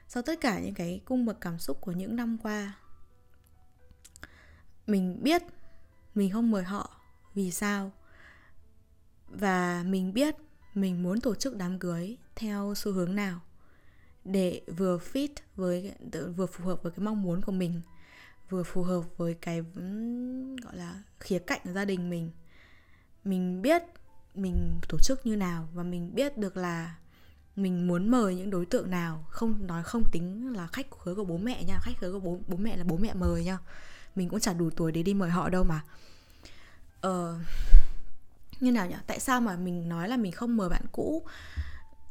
sau 0.09 0.23
tất 0.23 0.41
cả 0.41 0.61
những 0.61 0.75
cái 0.75 1.01
cung 1.05 1.27
bậc 1.27 1.41
cảm 1.41 1.59
xúc 1.59 1.81
của 1.81 1.93
những 1.93 2.17
năm 2.17 2.39
qua, 2.43 2.79
mình 4.87 5.23
biết 5.23 5.43
mình 6.15 6.31
không 6.31 6.51
mời 6.51 6.63
họ. 6.63 7.01
Vì 7.35 7.51
sao? 7.51 7.93
Và 9.29 9.83
mình 9.87 10.13
biết 10.13 10.35
mình 10.75 11.03
muốn 11.03 11.21
tổ 11.21 11.35
chức 11.35 11.57
đám 11.57 11.79
cưới 11.79 12.17
theo 12.35 12.75
xu 12.77 12.93
hướng 12.93 13.17
nào 13.17 13.41
để 14.25 14.63
vừa 14.77 14.99
fit 14.99 15.29
với, 15.57 15.95
vừa 16.37 16.47
phù 16.47 16.65
hợp 16.65 16.83
với 16.83 16.93
cái 16.93 17.05
mong 17.05 17.23
muốn 17.23 17.43
của 17.43 17.53
mình, 17.53 17.81
vừa 18.49 18.63
phù 18.63 18.83
hợp 18.83 19.03
với 19.17 19.35
cái 19.35 19.63
gọi 20.63 20.77
là 20.77 21.03
khía 21.21 21.39
cạnh 21.39 21.61
của 21.65 21.73
gia 21.73 21.85
đình 21.85 22.11
mình. 22.11 22.31
Mình 23.25 23.63
biết 23.63 23.83
mình 24.35 24.81
tổ 24.89 24.99
chức 24.99 25.27
như 25.27 25.37
nào 25.37 25.69
và 25.75 25.83
mình 25.83 26.15
biết 26.15 26.39
được 26.39 26.57
là 26.57 26.95
mình 27.57 27.89
muốn 27.89 28.11
mời 28.11 28.35
những 28.35 28.51
đối 28.51 28.67
tượng 28.67 28.91
nào. 28.91 29.25
Không 29.29 29.67
nói 29.67 29.83
không 29.83 30.05
tính 30.13 30.53
là 30.57 30.67
khách 30.67 30.87
khứa 30.91 31.15
của 31.15 31.25
bố 31.25 31.37
mẹ 31.37 31.65
nha, 31.65 31.79
khách 31.83 31.99
khứa 31.99 32.13
của 32.13 32.21
bố 32.21 32.39
bố 32.49 32.57
mẹ 32.57 32.77
là 32.77 32.85
bố 32.85 32.97
mẹ 32.97 33.15
mời 33.15 33.45
nha. 33.45 33.59
Mình 34.15 34.29
cũng 34.29 34.41
chả 34.41 34.53
đủ 34.53 34.71
tuổi 34.71 34.93
để 34.93 35.03
đi 35.03 35.15
mời 35.15 35.31
họ 35.31 35.49
đâu 35.49 35.65
mà. 35.65 35.81
Ờ 37.01 37.39
như 38.61 38.73
nào 38.73 38.87
nhỉ? 38.87 38.97
Tại 39.07 39.21
sao 39.21 39.41
mà 39.41 39.57
mình 39.57 39.89
nói 39.89 40.09
là 40.09 40.17
mình 40.17 40.33
không 40.33 40.57
mời 40.57 40.69
bạn 40.69 40.83
cũ? 40.93 41.27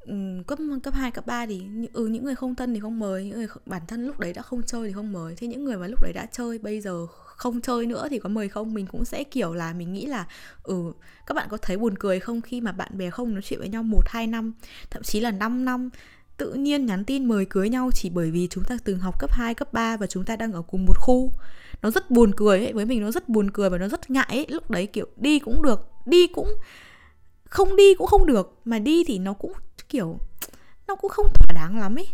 Ừ, 0.10 0.44
cấp 0.48 0.60
cấp 0.84 0.94
2, 0.94 1.12
cấp 1.12 1.25
3 1.25 1.46
thì 1.46 1.62
ừ 1.94 2.08
những 2.08 2.24
người 2.24 2.36
không 2.36 2.56
thân 2.56 2.74
thì 2.74 2.80
không 2.80 3.00
mời 3.00 3.25
những 3.25 3.38
người 3.38 3.48
bản 3.66 3.82
thân 3.88 4.06
lúc 4.06 4.20
đấy 4.20 4.34
đã 4.34 4.42
không 4.42 4.62
chơi 4.63 4.88
thì 4.88 4.94
không 4.94 5.12
mời. 5.12 5.36
Thế 5.38 5.48
những 5.48 5.66
người 5.66 5.78
mà 5.78 5.88
lúc 5.88 6.04
đấy 6.04 6.13
đã 6.13 6.25
chơi 6.32 6.60
bây 6.60 6.82
giờ 6.82 7.06
không 7.12 7.62
chơi 7.62 7.86
nữa 7.86 8.08
thì 8.10 8.20
có 8.20 8.30
mời 8.30 8.50
không? 8.50 8.74
Mình 8.74 8.86
cũng 8.88 9.06
sẽ 9.06 9.24
kiểu 9.24 9.54
là 9.54 9.74
mình 9.74 9.94
nghĩ 9.94 10.06
là 10.06 10.28
ừ 10.63 10.94
các 11.25 11.34
bạn 11.34 11.48
có 11.51 11.58
thấy 11.62 11.78
buồn 11.78 11.96
cười 12.00 12.20
không 12.20 12.42
khi 12.42 12.62
mà 12.62 12.72
bạn 12.72 12.98
bè 12.98 13.10
không 13.10 13.34
nói 13.34 13.42
chuyện 13.42 13.60
với 13.60 13.70
nhau 13.70 13.84
một 13.84 14.01
hai 14.08 14.28
năm 14.28 14.54
thậm 14.89 15.04
chí 15.04 15.20
là 15.20 15.32
5 15.32 15.66
năm? 15.66 15.89
Tự 16.38 16.54
nhiên 16.54 16.86
nhắn 16.86 17.06
tin 17.06 17.25
mời 17.25 17.46
cưới 17.46 17.70
nhau 17.70 17.89
chỉ 17.94 18.10
bởi 18.10 18.32
vì 18.32 18.48
chúng 18.48 18.63
ta 18.63 18.78
từng 18.84 19.00
học 19.00 19.20
cấp 19.20 19.32
2, 19.34 19.54
cấp 19.54 19.74
3 19.74 19.98
và 19.98 20.08
chúng 20.08 20.25
ta 20.25 20.36
đang 20.36 20.54
ở 20.54 20.62
cùng 20.62 20.86
một 20.86 20.98
khu. 21.00 21.34
Nó 21.82 21.92
rất 21.92 22.12
buồn 22.12 22.32
cười 22.38 22.60
ấy 22.60 22.74
với 22.74 22.86
mình 22.86 23.01
nó 23.01 23.12
rất 23.12 23.30
buồn 23.30 23.51
cười 23.51 23.70
và 23.70 23.78
nó 23.78 23.88
rất 23.88 24.10
ngại 24.10 24.28
ấy. 24.30 24.46
Lúc 24.50 24.72
đấy 24.72 24.88
kiểu 24.88 25.08
đi 25.18 25.39
cũng 25.39 25.62
được 25.63 25.88
đi 26.06 26.28
cũng 26.28 26.50
không 27.46 27.75
đi 27.75 27.94
cũng 27.96 28.08
không 28.08 28.25
được. 28.25 28.60
Mà 28.66 28.80
đi 28.80 29.04
thì 29.08 29.20
nó 29.20 29.34
cũng 29.34 29.54
kiểu 29.89 30.19
nó 30.88 30.96
cũng 30.96 31.12
không 31.12 31.27
thỏa 31.34 31.53
đáng 31.55 31.79
lắm 31.79 31.96
ấy. 31.96 32.08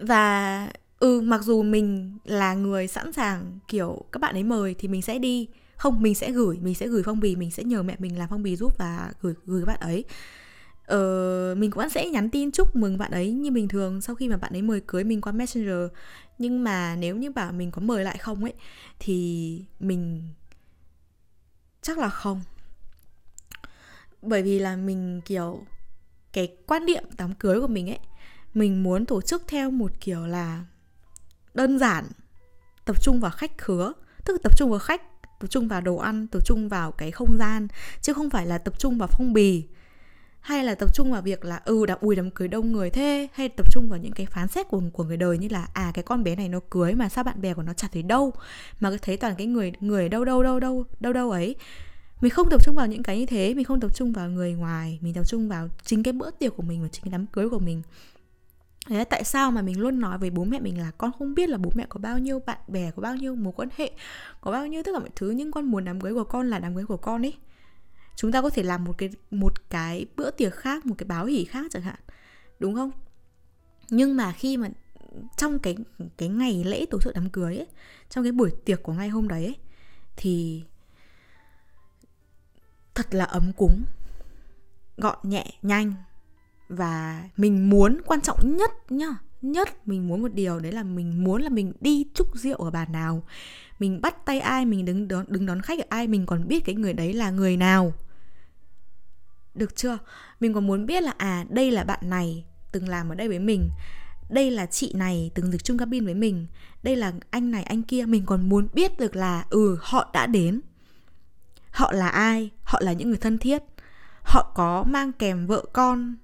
Và 0.00 0.68
ừ 0.98 1.20
mặc 1.20 1.42
dù 1.42 1.62
mình 1.62 2.18
là 2.24 2.54
người 2.54 2.86
sẵn 2.86 3.12
sàng 3.12 3.58
kiểu 3.68 4.04
các 4.12 4.20
bạn 4.20 4.36
ấy 4.36 4.44
mời 4.44 4.74
thì 4.78 4.88
mình 4.88 5.02
sẽ 5.02 5.18
đi. 5.18 5.48
Không 5.76 6.02
mình 6.02 6.14
sẽ 6.14 6.30
gửi 6.30 6.58
mình 6.62 6.74
sẽ 6.74 6.88
gửi 6.88 7.02
phong 7.04 7.20
bì 7.20 7.36
mình 7.36 7.50
sẽ 7.50 7.64
nhờ 7.64 7.82
mẹ 7.82 7.96
mình 7.98 8.18
làm 8.18 8.28
phong 8.28 8.42
bì 8.42 8.56
giúp 8.56 8.78
và 8.78 9.12
gửi 9.20 9.34
gửi 9.46 9.62
các 9.62 9.66
bạn 9.66 9.80
ấy. 9.80 10.04
Ờ, 10.86 11.54
mình 11.58 11.70
cũng 11.70 11.88
sẽ 11.88 12.08
nhắn 12.08 12.30
tin 12.30 12.50
chúc 12.50 12.76
mừng 12.76 12.98
bạn 12.98 13.10
ấy 13.10 13.32
như 13.32 13.50
bình 13.50 13.68
thường 13.68 14.00
sau 14.00 14.14
khi 14.14 14.28
mà 14.28 14.36
bạn 14.36 14.52
ấy 14.52 14.62
mời 14.62 14.80
cưới 14.86 15.04
mình 15.04 15.20
qua 15.20 15.32
messenger. 15.32 15.90
Nhưng 16.38 16.64
mà 16.64 16.96
nếu 16.96 17.16
như 17.16 17.30
bảo 17.30 17.52
mình 17.52 17.70
có 17.70 17.80
mời 17.80 18.04
lại 18.04 18.18
không 18.18 18.44
ấy 18.44 18.54
thì 18.98 19.64
mình 19.80 20.28
chắc 21.82 21.98
là 21.98 22.08
không. 22.08 22.42
Bởi 24.22 24.42
vì 24.42 24.58
là 24.58 24.76
mình 24.76 25.20
kiểu 25.24 25.64
cái 26.32 26.56
quan 26.66 26.86
niệm 26.86 27.04
đám 27.18 27.34
cưới 27.34 27.60
của 27.60 27.66
mình 27.66 27.90
ấy, 27.90 27.98
mình 28.54 28.82
muốn 28.82 29.06
tổ 29.06 29.20
chức 29.20 29.42
theo 29.48 29.70
một 29.70 29.92
kiểu 30.00 30.26
là 30.26 30.64
đơn 31.54 31.78
giản, 31.78 32.04
tập 32.84 33.02
trung 33.02 33.20
vào 33.20 33.30
khách 33.30 33.58
khứa. 33.58 33.92
Tức 34.24 34.32
là 34.32 34.38
tập 34.42 34.56
trung 34.56 34.70
vào 34.70 34.78
khách, 34.78 35.02
tập 35.40 35.46
trung 35.50 35.68
vào 35.68 35.80
đồ 35.80 35.96
ăn, 35.96 36.26
tập 36.26 36.44
trung 36.44 36.68
vào 36.68 36.92
cái 36.92 37.10
không 37.10 37.36
gian, 37.38 37.68
chứ 38.02 38.12
không 38.12 38.30
phải 38.30 38.46
là 38.46 38.58
tập 38.58 38.78
trung 38.78 38.98
vào 38.98 39.08
phong 39.12 39.32
bì. 39.32 39.64
Hay 40.40 40.64
là 40.64 40.74
tập 40.74 40.94
trung 40.94 41.12
vào 41.12 41.22
việc 41.22 41.44
là 41.44 41.60
ừ 41.64 41.86
đã 41.86 41.96
ui, 42.00 42.16
đám 42.16 42.30
cưới 42.30 42.48
đông 42.48 42.72
người 42.72 42.90
thế, 42.90 43.28
hay 43.34 43.48
tập 43.48 43.72
trung 43.72 43.88
vào 43.88 43.98
những 43.98 44.12
cái 44.12 44.26
phán 44.26 44.48
xét 44.48 44.68
của 44.68 44.82
của 44.92 45.04
người 45.04 45.16
đời 45.16 45.38
như 45.38 45.48
là 45.50 45.68
à 45.72 45.90
cái 45.94 46.02
con 46.02 46.24
bé 46.24 46.36
này 46.36 46.48
nó 46.48 46.60
cưới 46.70 46.94
mà 46.94 47.08
sao 47.08 47.24
bạn 47.24 47.40
bè 47.40 47.54
của 47.54 47.62
nó 47.62 47.72
chả 47.72 47.88
thấy 47.92 48.02
đâu, 48.02 48.32
mà 48.80 48.90
thấy 49.02 49.16
toàn 49.16 49.34
cái 49.38 49.46
người 49.46 49.72
người 49.80 50.08
đâu 50.08 50.24
đâu 50.24 50.42
đâu 50.42 50.60
đâu 50.60 50.84
đâu 51.00 51.12
đâu 51.12 51.30
ấy 51.30 51.56
mình 52.20 52.30
không 52.30 52.50
tập 52.50 52.64
trung 52.64 52.74
vào 52.74 52.86
những 52.86 53.02
cái 53.02 53.18
như 53.18 53.26
thế 53.26 53.54
mình 53.54 53.64
không 53.64 53.80
tập 53.80 53.94
trung 53.94 54.12
vào 54.12 54.30
người 54.30 54.52
ngoài 54.52 54.98
mình 55.02 55.14
tập 55.14 55.24
trung 55.24 55.48
vào 55.48 55.68
chính 55.84 56.02
cái 56.02 56.12
bữa 56.12 56.30
tiệc 56.30 56.56
của 56.56 56.62
mình 56.62 56.82
và 56.82 56.88
chính 56.88 57.04
cái 57.04 57.12
đám 57.12 57.26
cưới 57.26 57.48
của 57.48 57.58
mình 57.58 57.82
Đấy, 58.88 59.04
tại 59.04 59.24
sao 59.24 59.50
mà 59.50 59.62
mình 59.62 59.80
luôn 59.80 60.00
nói 60.00 60.18
với 60.18 60.30
bố 60.30 60.44
mẹ 60.44 60.60
mình 60.60 60.80
là 60.80 60.90
con 60.90 61.12
không 61.18 61.34
biết 61.34 61.48
là 61.48 61.58
bố 61.58 61.72
mẹ 61.74 61.86
có 61.88 62.00
bao 62.00 62.18
nhiêu 62.18 62.40
bạn 62.46 62.58
bè, 62.68 62.90
có 62.90 63.02
bao 63.02 63.16
nhiêu 63.16 63.34
mối 63.34 63.52
quan 63.56 63.68
hệ, 63.76 63.90
có 64.40 64.52
bao 64.52 64.66
nhiêu 64.66 64.82
tất 64.82 64.90
cả 64.94 64.98
mọi 64.98 65.10
thứ 65.16 65.30
nhưng 65.30 65.50
con 65.50 65.64
muốn 65.64 65.84
đám 65.84 66.00
cưới 66.00 66.14
của 66.14 66.24
con 66.24 66.50
là 66.50 66.58
đám 66.58 66.74
cưới 66.74 66.84
của 66.84 66.96
con 66.96 67.24
ấy. 67.24 67.34
Chúng 68.16 68.32
ta 68.32 68.42
có 68.42 68.50
thể 68.50 68.62
làm 68.62 68.84
một 68.84 68.98
cái 68.98 69.10
một 69.30 69.70
cái 69.70 70.06
bữa 70.16 70.30
tiệc 70.30 70.54
khác, 70.54 70.86
một 70.86 70.94
cái 70.98 71.06
báo 71.06 71.26
hỉ 71.26 71.44
khác 71.44 71.66
chẳng 71.70 71.82
hạn. 71.82 71.98
Đúng 72.58 72.74
không? 72.74 72.90
Nhưng 73.90 74.16
mà 74.16 74.32
khi 74.32 74.56
mà 74.56 74.68
trong 75.36 75.58
cái 75.58 75.76
cái 76.16 76.28
ngày 76.28 76.64
lễ 76.64 76.86
tổ 76.90 77.00
chức 77.00 77.14
đám 77.14 77.30
cưới 77.30 77.56
ấy, 77.56 77.66
trong 78.08 78.24
cái 78.24 78.32
buổi 78.32 78.50
tiệc 78.64 78.82
của 78.82 78.92
ngày 78.92 79.08
hôm 79.08 79.28
đấy 79.28 79.44
ấy, 79.44 79.56
thì 80.16 80.62
thật 82.98 83.14
là 83.14 83.24
ấm 83.24 83.52
cúng, 83.56 83.84
gọn 84.96 85.18
nhẹ, 85.22 85.44
nhanh. 85.62 85.94
Và 86.68 87.24
mình 87.36 87.70
muốn, 87.70 88.00
quan 88.06 88.20
trọng 88.20 88.56
nhất 88.56 88.70
nhá, 88.88 89.16
nhất 89.42 89.68
mình 89.88 90.08
muốn 90.08 90.22
một 90.22 90.34
điều 90.34 90.60
đấy 90.60 90.72
là 90.72 90.82
mình 90.82 91.24
muốn 91.24 91.42
là 91.42 91.48
mình 91.48 91.72
đi 91.80 92.06
chúc 92.14 92.36
rượu 92.36 92.56
ở 92.56 92.70
bàn 92.70 92.92
nào. 92.92 93.22
Mình 93.78 94.00
bắt 94.00 94.26
tay 94.26 94.40
ai, 94.40 94.66
mình 94.66 94.84
đứng 94.84 95.08
đón 95.08 95.24
đứng 95.28 95.46
đón 95.46 95.60
khách 95.62 95.78
ở 95.78 95.84
ai, 95.88 96.06
mình 96.06 96.26
còn 96.26 96.48
biết 96.48 96.64
cái 96.64 96.74
người 96.74 96.92
đấy 96.92 97.12
là 97.12 97.30
người 97.30 97.56
nào. 97.56 97.92
Được 99.54 99.76
chưa? 99.76 99.98
Mình 100.40 100.54
còn 100.54 100.66
muốn 100.66 100.86
biết 100.86 101.02
là 101.02 101.14
à 101.16 101.44
đây 101.48 101.70
là 101.70 101.84
bạn 101.84 102.00
này 102.02 102.44
từng 102.72 102.88
làm 102.88 103.08
ở 103.08 103.14
đây 103.14 103.28
với 103.28 103.38
mình. 103.38 103.70
Đây 104.30 104.50
là 104.50 104.66
chị 104.66 104.92
này 104.94 105.30
từng 105.34 105.52
dịch 105.52 105.64
chung 105.64 105.78
cabin 105.78 106.04
với 106.04 106.14
mình. 106.14 106.46
Đây 106.82 106.96
là 106.96 107.12
anh 107.30 107.50
này, 107.50 107.62
anh 107.62 107.82
kia. 107.82 108.06
Mình 108.06 108.26
còn 108.26 108.48
muốn 108.48 108.68
biết 108.74 108.98
được 108.98 109.16
là 109.16 109.44
ừ 109.50 109.78
họ 109.80 110.10
đã 110.12 110.26
đến 110.26 110.60
họ 111.70 111.92
là 111.92 112.08
ai? 112.08 112.50
Họ 112.62 112.78
là 112.82 112.92
những 112.92 113.08
người 113.08 113.18
thân 113.18 113.38
thiết. 113.38 113.62
Họ 114.22 114.52
có 114.54 114.84
mang 114.84 115.12
kèm 115.12 115.46
vợ 115.46 115.64
con, 115.72 116.16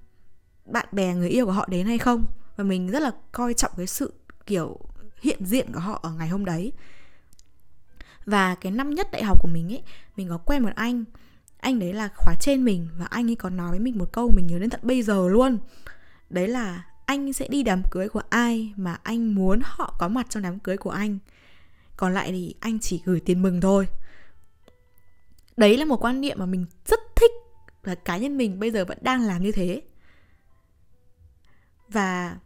bạn 0.65 0.87
bè, 0.91 1.13
người 1.13 1.29
yêu 1.29 1.45
của 1.45 1.51
họ 1.51 1.65
đến 1.69 1.87
hay 1.87 1.97
không? 1.97 2.25
Và 2.55 2.63
mình 2.63 2.91
rất 2.91 3.01
là 3.01 3.11
coi 3.31 3.53
trọng 3.53 3.71
cái 3.77 3.87
sự, 3.87 4.13
kiểu, 4.45 4.79
hiện 5.21 5.45
diện 5.45 5.73
của 5.73 5.79
họ 5.79 5.99
ở 6.03 6.11
ngày 6.11 6.27
hôm 6.27 6.45
đấy. 6.45 6.71
Và 8.25 8.55
cái 8.55 8.71
năm 8.71 8.89
nhất 8.89 9.07
đại 9.11 9.23
học 9.23 9.41
của 9.41 9.49
mình 9.53 9.73
ấy, 9.73 9.83
mình 10.17 10.29
có 10.29 10.37
quen 10.37 10.63
một 10.63 10.69
anh. 10.75 11.03
Anh 11.57 11.79
đấy 11.79 11.93
là 11.93 12.09
khóa 12.15 12.35
trên 12.41 12.65
mình 12.65 12.87
và 12.97 13.05
anh 13.05 13.29
ấy 13.29 13.35
còn 13.35 13.57
nói 13.57 13.69
với 13.69 13.79
mình 13.79 13.97
một 13.97 14.11
câu 14.11 14.31
mình 14.35 14.47
nhớ 14.47 14.59
đến 14.59 14.69
tận 14.69 14.79
bây 14.83 15.01
giờ 15.01 15.27
luôn. 15.27 15.57
Đấy 16.29 16.47
là, 16.47 16.85
anh 17.05 17.33
sẽ 17.33 17.47
đi 17.47 17.63
đám 17.63 17.83
cưới 17.91 18.09
của 18.09 18.21
ai 18.29 18.73
mà 18.75 18.97
anh 19.03 19.35
muốn 19.35 19.59
họ 19.63 19.95
có 19.99 20.07
mặt 20.07 20.25
trong 20.29 20.43
đám 20.43 20.59
cưới 20.59 20.77
của 20.77 20.89
anh? 20.89 21.17
Còn 21.97 22.13
lại 22.13 22.31
thì 22.31 22.55
anh 22.59 22.79
chỉ 22.79 23.01
gửi 23.05 23.19
tiền 23.19 23.41
mừng 23.41 23.61
thôi 23.61 23.87
đấy 25.57 25.77
là 25.77 25.85
một 25.85 26.03
quan 26.03 26.21
niệm 26.21 26.37
mà 26.39 26.45
mình 26.45 26.65
rất 26.85 26.99
thích 27.15 27.31
và 27.83 27.95
cá 27.95 28.17
nhân 28.17 28.37
mình 28.37 28.59
bây 28.59 28.71
giờ 28.71 28.85
vẫn 28.85 28.97
đang 29.01 29.21
làm 29.21 29.43
như 29.43 29.51
thế. 29.51 29.81
Và 31.87 32.37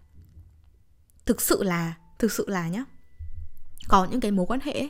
thực 1.25 1.42
sự 1.42 1.63
là 1.63 1.94
thực 2.20 2.32
sự 2.32 2.46
là 2.48 2.68
nhá 2.68 2.84
có 3.88 4.06
những 4.06 4.20
cái 4.20 4.32
mối 4.32 4.46
quan 4.46 4.60
hệ 4.60 4.74
ấy, 4.74 4.89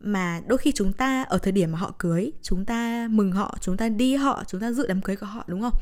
mà 0.00 0.40
đôi 0.46 0.58
khi 0.58 0.72
chúng 0.72 0.92
ta 0.92 1.22
ở 1.22 1.38
thời 1.38 1.52
điểm 1.52 1.72
mà 1.72 1.78
họ 1.78 1.94
cưới 1.98 2.32
chúng 2.42 2.64
ta 2.64 3.08
mừng 3.10 3.32
họ 3.32 3.58
chúng 3.60 3.76
ta 3.76 3.88
đi 3.88 4.14
họ 4.14 4.44
chúng 4.46 4.60
ta 4.60 4.72
dự 4.72 4.86
đám 4.86 5.00
cưới 5.00 5.16
của 5.16 5.26
họ 5.26 5.44
đúng 5.46 5.60
không? 5.60 5.74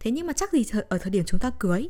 Thế 0.00 0.10
nhưng 0.10 0.26
mà 0.26 0.32
chắc 0.32 0.52
gì 0.52 0.64
ở 0.88 0.98
thời 0.98 1.10
điểm 1.10 1.24
chúng 1.26 1.40
ta 1.40 1.50
cưới 1.58 1.88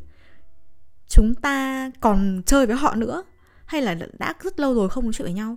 chúng 1.08 1.34
ta 1.34 1.90
còn 2.00 2.42
chơi 2.46 2.66
với 2.66 2.76
họ 2.76 2.94
nữa? 2.94 3.22
Hay 3.66 3.82
là 3.82 3.96
đã 4.18 4.34
rất 4.42 4.60
lâu 4.60 4.74
rồi 4.74 4.88
không 4.88 5.04
nói 5.04 5.12
chuyện 5.12 5.26
với 5.26 5.34
nhau? 5.34 5.56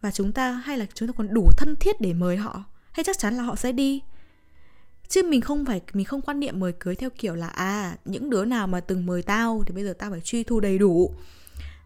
Và 0.00 0.10
chúng 0.10 0.32
ta 0.32 0.52
hay 0.52 0.78
là 0.78 0.86
chúng 0.94 1.08
ta 1.08 1.12
còn 1.16 1.34
đủ 1.34 1.50
thân 1.56 1.76
thiết 1.80 2.00
để 2.00 2.12
mời 2.12 2.36
họ? 2.36 2.64
Hay 2.92 3.04
chắc 3.04 3.18
chắn 3.18 3.36
là 3.36 3.42
họ 3.42 3.56
sẽ 3.56 3.72
đi. 3.72 4.02
Chứ 5.08 5.22
mình 5.22 5.40
không 5.40 5.64
phải 5.64 5.80
mình 5.92 6.04
không 6.06 6.20
quan 6.20 6.40
niệm 6.40 6.60
mời 6.60 6.72
cưới 6.72 6.94
theo 6.94 7.10
kiểu 7.10 7.34
là 7.34 7.46
à 7.46 7.96
những 8.04 8.30
đứa 8.30 8.44
nào 8.44 8.66
mà 8.66 8.80
từng 8.80 9.06
mời 9.06 9.22
tao 9.22 9.64
thì 9.66 9.74
bây 9.74 9.84
giờ 9.84 9.94
tao 9.98 10.10
phải 10.10 10.20
truy 10.20 10.42
thu 10.44 10.60
đầy 10.60 10.78
đủ. 10.78 11.14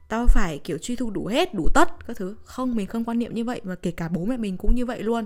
Tao 0.08 0.26
phải 0.26 0.60
kiểu 0.64 0.78
truy 0.78 0.96
thu 0.96 1.10
đủ 1.10 1.26
hết 1.26 1.54
đủ 1.54 1.68
tất 1.74 2.06
các 2.06 2.16
thứ. 2.16 2.36
Không 2.44 2.76
mình 2.76 2.86
không 2.86 3.04
quan 3.04 3.18
niệm 3.18 3.34
như 3.34 3.44
vậy 3.44 3.60
mà 3.64 3.74
kể 3.74 3.90
cả 3.90 4.08
bố 4.08 4.24
mẹ 4.24 4.36
mình 4.36 4.56
cũng 4.56 4.74
như 4.74 4.86
vậy 4.86 5.02
luôn. 5.02 5.24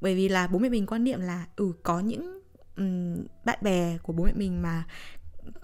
Bởi 0.00 0.14
vì 0.14 0.28
là 0.28 0.46
bố 0.46 0.58
mẹ 0.58 0.68
mình 0.68 0.86
quan 0.86 1.04
niệm 1.04 1.20
là 1.20 1.46
ừ 1.56 1.72
có 1.82 2.00
những 2.00 2.40
um, 2.76 3.16
bạn 3.44 3.58
bè 3.62 3.98
của 4.02 4.12
bố 4.12 4.24
mẹ 4.24 4.32
mình 4.34 4.62
mà 4.62 4.84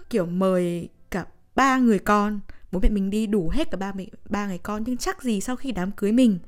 kiểu 0.09 0.25
mời 0.25 0.89
cả 1.11 1.25
ba 1.55 1.77
người 1.77 1.99
con. 1.99 2.39
Bố 2.71 2.79
mẹ 2.79 2.89
mình 2.89 3.09
đi 3.09 3.27
đủ 3.27 3.49
hết 3.53 3.71
cả 3.71 3.77
ba 3.77 3.93
ba 4.29 4.47
người 4.47 4.57
con 4.57 4.83
nhưng 4.85 4.97
chắc 4.97 5.23
gì 5.23 5.41
sau 5.41 5.55
khi 5.55 5.71
đám 5.71 5.91
cưới 5.91 6.11
mình 6.11 6.39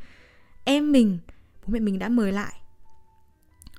em 0.63 0.91
mình 0.91 1.17
bố 1.65 1.73
mẹ 1.73 1.79
mình 1.79 1.99
đã 1.99 2.09
mời 2.09 2.31
lại 2.31 2.53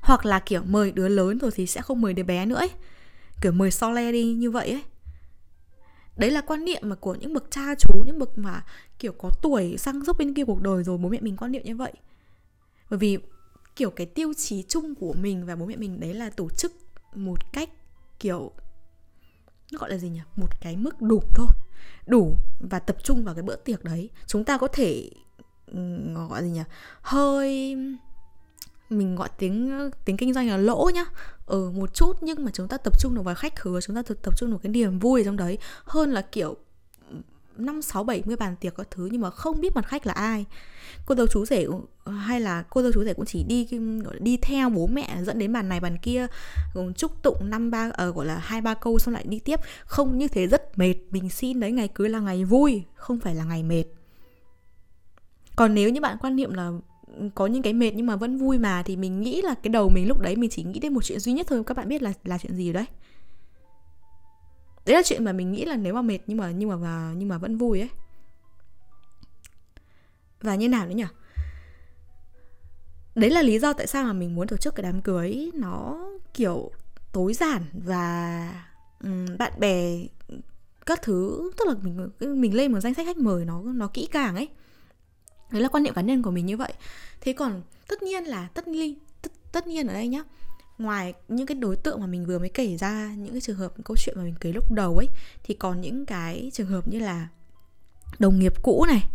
hoặc 0.06 0.26
là 0.26 0.40
kiểu 0.40 0.62
mời 0.62 0.92
đứa 0.92 1.08
lớn 1.08 1.38
rồi 1.38 1.50
thì 1.54 1.66
sẽ 1.66 1.82
không 1.82 2.00
mời 2.00 2.12
đứa 2.12 2.22
bé 2.22 2.46
nữa 2.46 2.54
ấy. 2.56 2.70
Kiểu 3.40 3.52
mời 3.52 3.70
so 3.70 3.90
le 3.90 4.12
đi, 4.12 4.34
như 4.34 4.50
vậy 4.50 4.70
ấy. 4.70 4.82
Đấy 6.16 6.30
là 6.30 6.40
quan 6.40 6.64
niệm 6.64 6.82
mà 6.84 6.94
của 6.94 7.14
những 7.14 7.34
bậc 7.34 7.50
cha 7.50 7.74
chú, 7.78 8.02
những 8.06 8.18
bậc 8.18 8.38
mà 8.38 8.64
kiểu 8.98 9.12
có 9.12 9.30
tuổi 9.42 9.76
sang 9.78 10.04
dốc 10.04 10.18
bên 10.18 10.34
kia 10.34 10.44
cuộc 10.44 10.62
đời 10.62 10.84
rồi, 10.84 10.98
bố 10.98 11.08
mẹ 11.08 11.18
mình 11.20 11.36
quan 11.36 11.52
niệm 11.52 11.62
như 11.64 11.76
vậy. 11.76 11.92
Bởi 12.90 12.98
vì 12.98 13.18
kiểu 13.76 13.90
cái 13.90 14.06
tiêu 14.06 14.32
chí 14.36 14.62
chung 14.62 14.94
của 14.94 15.12
mình 15.12 15.46
và 15.46 15.56
bố 15.56 15.66
mẹ 15.66 15.76
mình 15.76 16.00
đấy 16.00 16.14
là 16.14 16.30
tổ 16.30 16.48
chức 16.50 16.72
một 17.14 17.52
cách 17.52 17.70
kiểu, 18.18 18.52
nó 19.72 19.78
gọi 19.78 19.90
là 19.90 19.98
gì 19.98 20.08
nhỉ? 20.08 20.20
Một 20.36 20.60
cái 20.60 20.76
mức 20.76 21.02
đủ 21.02 21.22
thôi. 21.34 21.48
Đủ 22.06 22.36
và 22.60 22.78
tập 22.78 22.96
trung 23.02 23.24
vào 23.24 23.34
cái 23.34 23.42
bữa 23.42 23.56
tiệc 23.56 23.84
đấy. 23.84 24.10
Chúng 24.26 24.44
ta 24.44 24.58
có 24.58 24.68
thể 24.68 25.10
gọi 26.14 26.42
là 26.42 26.48
gì 26.48 26.50
nhỉ? 26.50 26.62
Hơi 27.00 27.76
mình 28.90 29.16
gọi 29.16 29.28
tiếng 29.38 29.90
tiếng 30.04 30.16
kinh 30.16 30.34
doanh 30.34 30.48
là 30.48 30.56
lỗ 30.56 30.90
nhá. 30.94 31.04
Ở 31.46 31.56
ừ, 31.56 31.70
một 31.70 31.94
chút 31.94 32.16
nhưng 32.20 32.44
mà 32.44 32.50
chúng 32.54 32.68
ta 32.68 32.76
tập 32.76 33.00
trung 33.00 33.14
được 33.14 33.22
vào 33.22 33.34
khách 33.34 33.56
khứa 33.56 33.80
chúng 33.80 33.96
ta 33.96 34.02
tập, 34.02 34.16
tập 34.22 34.34
trung 34.36 34.50
được 34.50 34.58
cái 34.62 34.72
niềm 34.72 34.98
vui 34.98 35.24
trong 35.24 35.36
đấy. 35.36 35.58
Hơn 35.84 36.12
là 36.12 36.22
kiểu 36.22 36.56
ừ, 37.10 37.16
năm 37.56 37.82
sáu 37.82 38.04
bảy 38.04 38.22
mươi 38.24 38.36
bàn 38.36 38.56
tiệc 38.56 38.76
các 38.76 38.90
thứ 38.90 39.08
nhưng 39.12 39.20
mà 39.20 39.30
không 39.30 39.60
biết 39.60 39.74
mặt 39.74 39.86
khách 39.86 40.06
là 40.06 40.12
ai. 40.12 40.44
Cô 41.06 41.14
dâu 41.14 41.26
chú 41.26 41.46
rể 41.46 41.62
ừ, 42.04 42.12
hay 42.12 42.40
là 42.40 42.62
cô 42.62 42.82
dâu 42.82 42.92
chú 42.92 43.04
rể 43.04 43.14
cũng 43.14 43.24
chỉ 43.24 43.44
đi 43.44 43.68
đi 44.18 44.36
theo 44.36 44.68
bố 44.68 44.86
mẹ 44.86 45.18
dẫn 45.22 45.38
đến 45.38 45.52
bàn 45.52 45.68
này 45.68 45.80
bàn 45.80 45.98
kia 46.02 46.26
ừ, 46.74 46.92
chúc 46.96 47.22
tụng 47.22 47.50
năm 47.50 47.70
ba 47.70 47.90
ở 47.94 48.10
gọi 48.10 48.26
là 48.26 48.38
hai 48.38 48.60
ba 48.60 48.74
câu 48.74 48.98
xong 48.98 49.14
lại 49.14 49.24
đi 49.28 49.38
tiếp. 49.38 49.60
Không 49.84 50.18
như 50.18 50.28
thế 50.28 50.46
rất 50.46 50.78
mệt. 50.78 50.94
Mình 51.10 51.30
xin 51.30 51.60
đấy 51.60 51.72
ngày 51.72 51.88
cưới 51.88 52.08
là 52.08 52.20
ngày 52.20 52.44
vui 52.44 52.82
không 52.94 53.20
phải 53.20 53.34
là 53.34 53.44
ngày 53.44 53.62
mệt. 53.62 53.84
Còn 55.56 55.74
nếu 55.74 55.90
như 55.90 56.00
bạn 56.00 56.16
quan 56.20 56.36
niệm 56.36 56.54
là 56.54 56.70
có 57.34 57.46
những 57.46 57.62
cái 57.62 57.72
mệt 57.72 57.90
nhưng 57.94 58.06
mà 58.06 58.16
vẫn 58.16 58.36
vui 58.36 58.58
mà 58.58 58.82
thì 58.82 58.96
mình 58.96 59.20
nghĩ 59.20 59.42
là 59.42 59.54
cái 59.54 59.70
đầu 59.70 59.88
mình 59.88 60.08
lúc 60.08 60.20
đấy 60.20 60.36
mình 60.36 60.50
chỉ 60.50 60.62
nghĩ 60.62 60.78
đến 60.78 60.94
một 60.94 61.04
chuyện 61.04 61.20
duy 61.20 61.32
nhất 61.32 61.46
thôi. 61.50 61.62
Các 61.66 61.76
bạn 61.76 61.88
biết 61.88 62.02
là 62.02 62.12
là 62.24 62.38
chuyện 62.38 62.56
gì 62.56 62.72
đấy? 62.72 62.84
Đấy 64.86 64.96
là 64.96 65.02
chuyện 65.04 65.24
mà 65.24 65.32
mình 65.32 65.52
nghĩ 65.52 65.64
là 65.64 65.76
nếu 65.76 65.94
mà 65.94 66.02
mệt 66.02 66.18
nhưng 66.26 66.38
mà 66.38 66.50
nhưng 66.50 66.68
mà 66.68 66.76
và 66.76 67.14
nhưng 67.16 67.28
mà 67.28 67.38
vẫn 67.38 67.58
vui 67.58 67.80
ấy. 67.80 67.90
Và 70.40 70.54
như 70.54 70.68
nào 70.68 70.86
nữa 70.86 70.94
nhỉ? 70.94 71.04
Đấy 73.14 73.30
là 73.30 73.42
lý 73.42 73.58
do 73.58 73.72
tại 73.72 73.86
sao 73.86 74.04
mà 74.04 74.12
mình 74.12 74.34
muốn 74.34 74.48
tổ 74.48 74.56
chức 74.56 74.74
cái 74.74 74.82
đám 74.82 75.02
cưới. 75.02 75.50
Nó 75.54 75.98
kiểu 76.34 76.70
tối 77.12 77.34
giản 77.34 77.62
và 77.72 78.64
um, 79.04 79.26
bạn 79.38 79.52
bè 79.58 79.98
các 80.86 81.02
thứ 81.02 81.50
tức 81.56 81.68
là 81.68 81.74
mình 81.82 82.40
mình 82.40 82.54
lên 82.54 82.72
một 82.72 82.80
danh 82.80 82.94
sách 82.94 83.06
khách 83.06 83.16
mời 83.16 83.44
nó 83.44 83.62
nó 83.62 83.88
kỹ 83.88 84.08
càng 84.12 84.36
ấy 84.36 84.48
đấy 85.50 85.62
là 85.62 85.68
quan 85.68 85.82
niệm 85.82 85.94
cá 85.94 86.02
nhân 86.02 86.22
của 86.22 86.30
mình 86.30 86.46
như 86.46 86.56
vậy. 86.56 86.72
Thế 87.20 87.32
còn 87.32 87.62
tất 87.88 88.02
nhiên 88.02 88.24
là 88.24 88.48
tất 88.54 88.68
ly 88.68 88.96
tất, 89.22 89.32
tất 89.52 89.66
nhiên 89.66 89.86
ở 89.86 89.94
đây 89.94 90.08
nhá 90.08 90.22
ngoài 90.78 91.14
những 91.28 91.46
cái 91.46 91.54
đối 91.54 91.76
tượng 91.76 92.00
mà 92.00 92.06
mình 92.06 92.26
vừa 92.26 92.38
mới 92.38 92.48
kể 92.48 92.76
ra 92.76 93.14
những 93.18 93.32
cái 93.32 93.40
trường 93.40 93.56
hợp 93.56 93.72
câu 93.84 93.96
chuyện 93.96 94.14
mà 94.18 94.24
mình 94.24 94.34
kể 94.40 94.52
lúc 94.52 94.72
đầu 94.72 94.96
ấy 94.96 95.06
thì 95.44 95.54
còn 95.54 95.80
những 95.80 96.06
cái 96.06 96.50
trường 96.54 96.66
hợp 96.66 96.88
như 96.88 96.98
là 96.98 97.28
đồng 98.18 98.38
nghiệp 98.38 98.62
cũ 98.62 98.84
này 98.88 99.08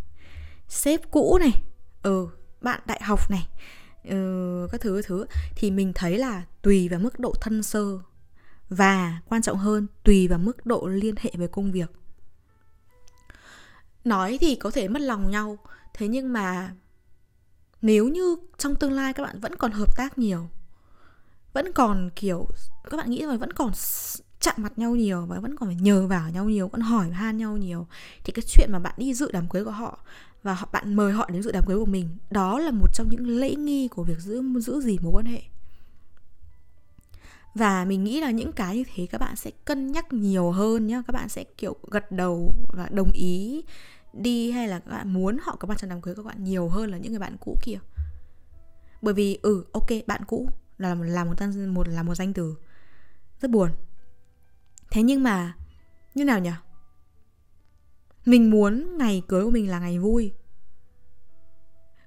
sếp 0.68 1.12
cũ 1.12 1.38
này 1.42 1.52
ừ 2.04 2.28
bạn 2.62 2.82
đại 2.86 3.02
học 3.04 3.32
này 3.32 3.48
ừ, 4.04 4.68
các 4.72 4.82
thứ 4.82 4.96
các 4.96 5.06
thứ 5.08 5.26
thì 5.56 5.72
mình 5.72 5.94
thấy 5.96 6.18
là 6.18 6.44
tùy 6.62 6.90
vào 6.90 7.00
mức 7.00 7.20
độ 7.20 7.34
thân 7.42 7.64
sơ 7.64 8.00
và 8.70 9.22
quan 9.30 9.42
trọng 9.42 9.58
hơn 9.58 9.88
tùy 10.04 10.28
vào 10.28 10.40
mức 10.40 10.66
độ 10.66 10.88
liên 10.88 11.16
hệ 11.20 11.32
với 11.38 11.48
công 11.48 11.72
việc. 11.72 11.92
Nói 14.04 14.38
thì 14.42 14.56
có 14.56 14.72
thể 14.72 14.88
mất 14.88 15.02
lòng 15.02 15.32
nhau 15.32 15.58
thế 15.94 16.08
nhưng 16.08 16.34
mà 16.34 16.74
nếu 17.82 18.08
như 18.08 18.36
trong 18.58 18.76
tương 18.76 18.92
lai 18.92 19.14
các 19.14 19.24
bạn 19.24 19.40
vẫn 19.40 19.56
còn 19.56 19.72
hợp 19.72 19.96
tác 19.98 20.18
nhiều, 20.18 20.50
vẫn 21.54 21.72
còn 21.74 22.10
kiểu, 22.16 22.48
các 22.90 22.98
bạn 22.98 23.10
nghĩ 23.10 23.26
rồi 23.26 23.38
vẫn 23.38 23.54
còn 23.54 23.72
chạm 24.40 24.56
mặt 24.58 24.78
nhau 24.78 24.96
nhiều 24.96 25.26
và 25.26 25.40
vẫn 25.40 25.56
còn 25.56 25.70
phải 25.70 25.76
nhờ 25.76 26.08
vào 26.08 26.30
nhau 26.30 26.46
nhiều, 26.46 26.68
vẫn 26.68 26.82
hỏi 26.82 27.10
han 27.10 27.38
nhau 27.38 27.58
nhiều, 27.58 27.88
thì 28.24 28.34
cái 28.34 28.44
chuyện 28.48 28.70
mà 28.72 28.80
bạn 28.80 28.94
đi 28.98 29.14
dự 29.14 29.32
đám 29.32 29.50
cưới 29.50 29.66
của 29.66 29.72
họ 29.72 30.00
và 30.44 30.54
họ, 30.54 30.70
bạn 30.72 30.94
mời 30.94 31.14
họ 31.14 31.30
đến 31.30 31.44
dự 31.44 31.52
đám 31.52 31.64
cưới 31.68 31.78
của 31.78 31.86
mình, 31.86 32.10
đó 32.30 32.60
là 32.60 32.72
một 32.72 32.88
trong 32.94 33.10
những 33.10 33.28
lễ 33.28 33.56
nghi 33.56 33.88
của 33.88 34.04
việc 34.04 34.20
giữ 34.20 34.42
giữ 34.60 34.82
gì 34.82 34.98
mối 35.02 35.12
quan 35.12 35.26
hệ. 35.26 35.42
Và 37.56 37.86
mình 37.86 38.04
nghĩ 38.04 38.22
là 38.22 38.32
những 38.32 38.52
cái 38.52 38.78
như 38.78 38.84
thế 38.96 39.08
các 39.12 39.18
bạn 39.18 39.36
sẽ 39.36 39.52
cân 39.66 39.92
nhắc 39.92 40.14
nhiều 40.14 40.52
hơn 40.52 40.88
nhá, 40.88 41.02
các 41.08 41.14
bạn 41.14 41.30
sẽ, 41.30 41.44
kiểu, 41.44 41.76
gật 41.92 42.12
đầu 42.12 42.54
và 42.74 42.90
đồng 42.92 43.12
ý 43.12 43.64
đi 44.14 44.52
hay 44.52 44.68
là 44.68 44.80
các 44.80 44.92
bạn 44.92 45.14
muốn 45.14 45.38
họ 45.44 45.56
có 45.56 45.68
mặt 45.68 45.78
trong 45.78 45.90
đám 45.90 46.02
cưới 46.02 46.16
của 46.16 46.24
các 46.24 46.28
bạn 46.28 46.44
nhiều 46.44 46.70
hơn 46.70 46.92
là 46.92 46.98
những 46.98 47.12
người 47.12 47.20
bạn 47.20 47.38
cũ 47.40 47.58
kia? 47.62 47.80
Bởi 49.02 49.14
vì 49.14 49.40
ừ 49.42 49.66
ok, 49.72 49.88
bạn 50.08 50.22
cũ 50.28 50.50
là 50.78 50.96
là 50.96 51.24
một 51.24 51.34
một, 51.68 51.88
là 51.88 52.04
một 52.04 52.16
danh 52.16 52.34
từ. 52.34 52.56
Rất 53.42 53.52
buồn. 53.52 53.72
Thế 54.92 55.04
nhưng 55.04 55.24
mà, 55.24 55.56
như 56.16 56.26
nào 56.26 56.40
nhỉ 56.40 56.52
mình 58.26 58.52
muốn 58.52 58.98
ngày 58.98 59.24
cưới 59.28 59.44
của 59.44 59.50
mình 59.50 59.70
là 59.70 59.80
ngày 59.80 60.00
vui. 60.00 60.34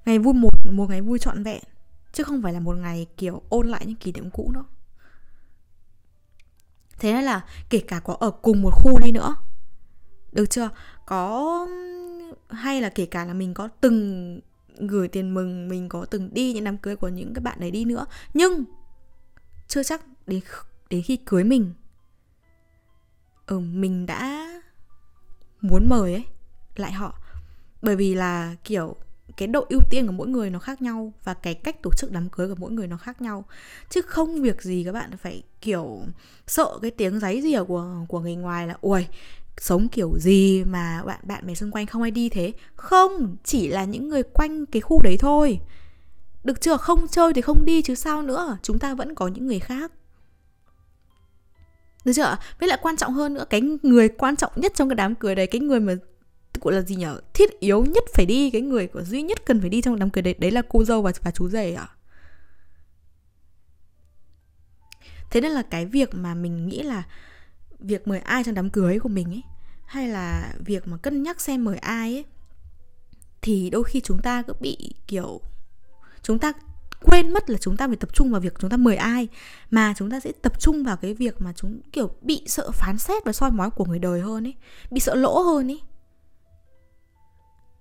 Ngày 0.05 0.19
vui 0.19 0.35
một 0.35 0.67
một 0.73 0.91
ngày 0.91 1.01
vui 1.01 1.19
trọn 1.19 1.43
vẹn, 1.43 1.63
chứ 2.13 2.25
không 2.25 2.43
phải 2.43 2.53
là 2.53 2.61
một 2.61 2.77
ngày, 2.77 3.07
kiểu, 3.17 3.43
ôn 3.49 3.69
lại 3.69 3.87
những 3.87 3.97
kỷ 3.97 4.13
niệm 4.13 4.31
cũ 4.31 4.51
nữa. 4.55 4.65
Thế 6.99 7.13
nên 7.13 7.25
là 7.25 7.45
kể 7.71 7.79
cả 7.89 8.01
có 8.01 8.17
ở 8.21 8.31
cùng 8.31 8.63
một 8.63 8.71
khu 8.71 8.99
đi 8.99 9.13
nữa 9.13 9.37
được 10.35 10.51
chưa? 10.51 10.71
Có 11.07 11.67
hay 12.49 12.81
là 12.81 12.89
kể 12.89 13.07
cả 13.07 13.25
là 13.25 13.35
mình 13.35 13.55
có 13.55 13.69
từng 13.81 14.41
gửi 14.79 15.09
tiền 15.09 15.35
mừng 15.35 15.69
mình 15.69 15.89
có 15.89 16.05
từng 16.05 16.31
đi 16.33 16.53
những 16.53 16.65
đám 16.65 16.79
cưới 16.79 16.97
của 16.97 17.09
những 17.09 17.35
cái 17.35 17.43
bạn 17.43 17.61
đấy 17.61 17.71
đi 17.71 17.85
nữa 17.85 18.07
nhưng 18.35 18.65
chưa 19.69 19.83
chắc 19.83 20.03
đến 20.27 20.41
đến 20.91 21.03
khi 21.03 21.17
cưới 21.17 21.45
mình 21.45 21.73
ừ, 23.47 23.59
mình 23.59 24.07
đã 24.07 24.49
muốn 25.61 25.89
mời 25.89 26.13
ấy 26.13 26.25
lại 26.77 26.93
họ. 26.93 27.19
Bởi 27.83 27.97
vì 27.97 28.15
là 28.15 28.55
kiểu 28.65 28.97
cái 29.37 29.49
độ 29.49 29.67
ưu 29.69 29.81
tiên 29.91 30.07
của 30.07 30.13
mỗi 30.13 30.29
người 30.29 30.51
nó 30.51 30.59
khác 30.59 30.83
nhau 30.83 31.13
và 31.25 31.35
cái 31.35 31.55
cách 31.55 31.83
tổ 31.83 31.91
chức 31.97 32.13
đám 32.13 32.29
cưới 32.29 32.49
của 32.49 32.55
mỗi 32.59 32.73
người 32.73 32.87
nó 32.87 32.97
khác 32.97 33.23
nhau. 33.23 33.45
Chứ 33.91 34.03
không 34.03 34.43
việc 34.43 34.63
gì 34.63 34.85
các 34.85 34.93
bạn 34.93 35.17
phải 35.17 35.43
kiểu 35.61 36.03
sợ 36.47 36.79
cái 36.83 36.91
tiếng 36.91 37.21
giấy 37.21 37.43
rìa 37.43 37.65
của 37.65 38.05
của 38.09 38.21
người 38.21 38.35
ngoài 38.35 38.67
là 38.67 38.77
ui 38.81 39.07
sống 39.59 39.89
kiểu 39.89 40.19
gì 40.19 40.65
mà 40.65 41.03
bạn 41.07 41.21
bạn 41.23 41.47
bè 41.47 41.55
xung 41.55 41.71
quanh 41.71 41.87
không 41.87 42.03
ai 42.03 42.11
đi 42.11 42.29
thế. 42.29 42.53
Không, 42.77 43.37
chỉ 43.45 43.69
là 43.69 43.85
những 43.85 44.09
người 44.09 44.23
quanh 44.23 44.67
cái 44.67 44.83
khu 44.83 45.03
đấy 45.03 45.17
thôi. 45.17 45.61
Được 46.45 46.61
chưa? 46.61 46.77
Không 46.77 47.09
chơi 47.09 47.33
thì 47.33 47.41
không 47.41 47.65
đi 47.65 47.83
chứ 47.83 47.95
sao 47.95 48.23
nữa? 48.23 48.59
Chúng 48.63 48.79
ta 48.79 48.95
vẫn 48.95 49.15
có 49.15 49.29
những 49.29 49.47
người 49.47 49.59
khác. 49.59 49.93
Được 52.05 52.13
chưa? 52.17 52.37
Với 52.61 52.69
lại 52.69 52.79
quan 52.83 52.97
trọng 52.97 53.13
hơn 53.13 53.35
nữa, 53.35 53.45
cái 53.51 53.61
người 53.83 54.09
quan 54.09 54.37
trọng 54.37 54.53
nhất 54.57 54.73
trong 54.75 54.89
cái 54.89 54.97
đám 54.97 55.15
cưới 55.15 55.35
đấy, 55.35 55.47
cái 55.47 55.61
người 55.61 55.81
mà, 55.81 55.95
gọi 56.61 56.75
là 56.75 56.81
gì 56.81 56.97
nhở? 56.97 57.21
Thiết 57.35 57.61
yếu 57.61 57.85
nhất 57.85 58.05
phải 58.15 58.27
đi, 58.27 58.51
cái 58.51 58.63
người 58.63 58.87
của 58.87 59.03
duy 59.03 59.23
nhất 59.23 59.39
cần 59.47 59.61
phải 59.61 59.71
đi 59.71 59.83
trong 59.83 59.99
đám 59.99 60.11
cưới 60.11 60.23
đấy 60.23 60.35
đấy 60.39 60.51
là 60.51 60.63
cô 60.69 60.85
dâu 60.85 61.03
và 61.03 61.13
và 61.23 61.31
chú 61.31 61.49
rể 61.49 61.75
à 61.75 61.89
thế 65.35 65.41
nên 65.41 65.53
là 65.53 65.63
cái 65.63 65.87
việc 65.87 66.15
mà 66.15 66.35
mình 66.35 66.69
nghĩ 66.69 66.83
là 66.83 67.03
việc 67.79 68.09
mời 68.09 68.19
ai 68.19 68.45
trong 68.45 68.55
đám 68.55 68.71
cưới 68.71 68.99
của 68.99 69.09
mình 69.09 69.31
ấy, 69.31 69.43
hay 69.87 70.09
là 70.09 70.55
việc 70.59 70.89
mà 70.89 70.97
cân 70.97 71.23
nhắc 71.23 71.41
xem 71.41 71.65
mời 71.65 71.79
ai 71.79 72.15
ấy, 72.15 72.25
thì 73.43 73.71
đôi 73.71 73.85
khi 73.85 74.01
chúng 74.01 74.23
ta 74.23 74.43
cứ 74.43 74.53
bị 74.61 74.95
kiểu, 75.07 75.41
chúng 76.23 76.39
ta 76.39 76.53
quên 77.03 77.33
mất 77.33 77.51
là 77.51 77.59
chúng 77.59 77.77
ta 77.77 77.87
phải 77.87 77.97
tập 77.97 78.15
trung 78.15 78.31
vào 78.31 78.41
việc 78.41 78.55
chúng 78.59 78.71
ta 78.71 78.77
mời 78.77 78.97
ai, 78.97 79.29
mà 79.71 79.95
chúng 79.97 80.11
ta 80.11 80.21
sẽ 80.21 80.33
tập 80.43 80.61
trung 80.61 80.85
vào 80.85 80.97
cái 80.97 81.15
việc 81.15 81.41
mà 81.41 81.53
chúng, 81.57 81.81
kiểu, 81.93 82.11
bị 82.23 82.43
sợ 82.47 82.71
phán 82.71 82.99
xét 82.99 83.25
và 83.25 83.33
soi 83.33 83.51
mói 83.51 83.71
của 83.71 83.85
người 83.85 83.99
đời 83.99 84.21
hơn 84.21 84.47
ấy, 84.47 84.55
bị 84.91 85.01
sợ 85.01 85.15
lỗ 85.15 85.41
hơn 85.41 85.71
ấy. 85.71 85.81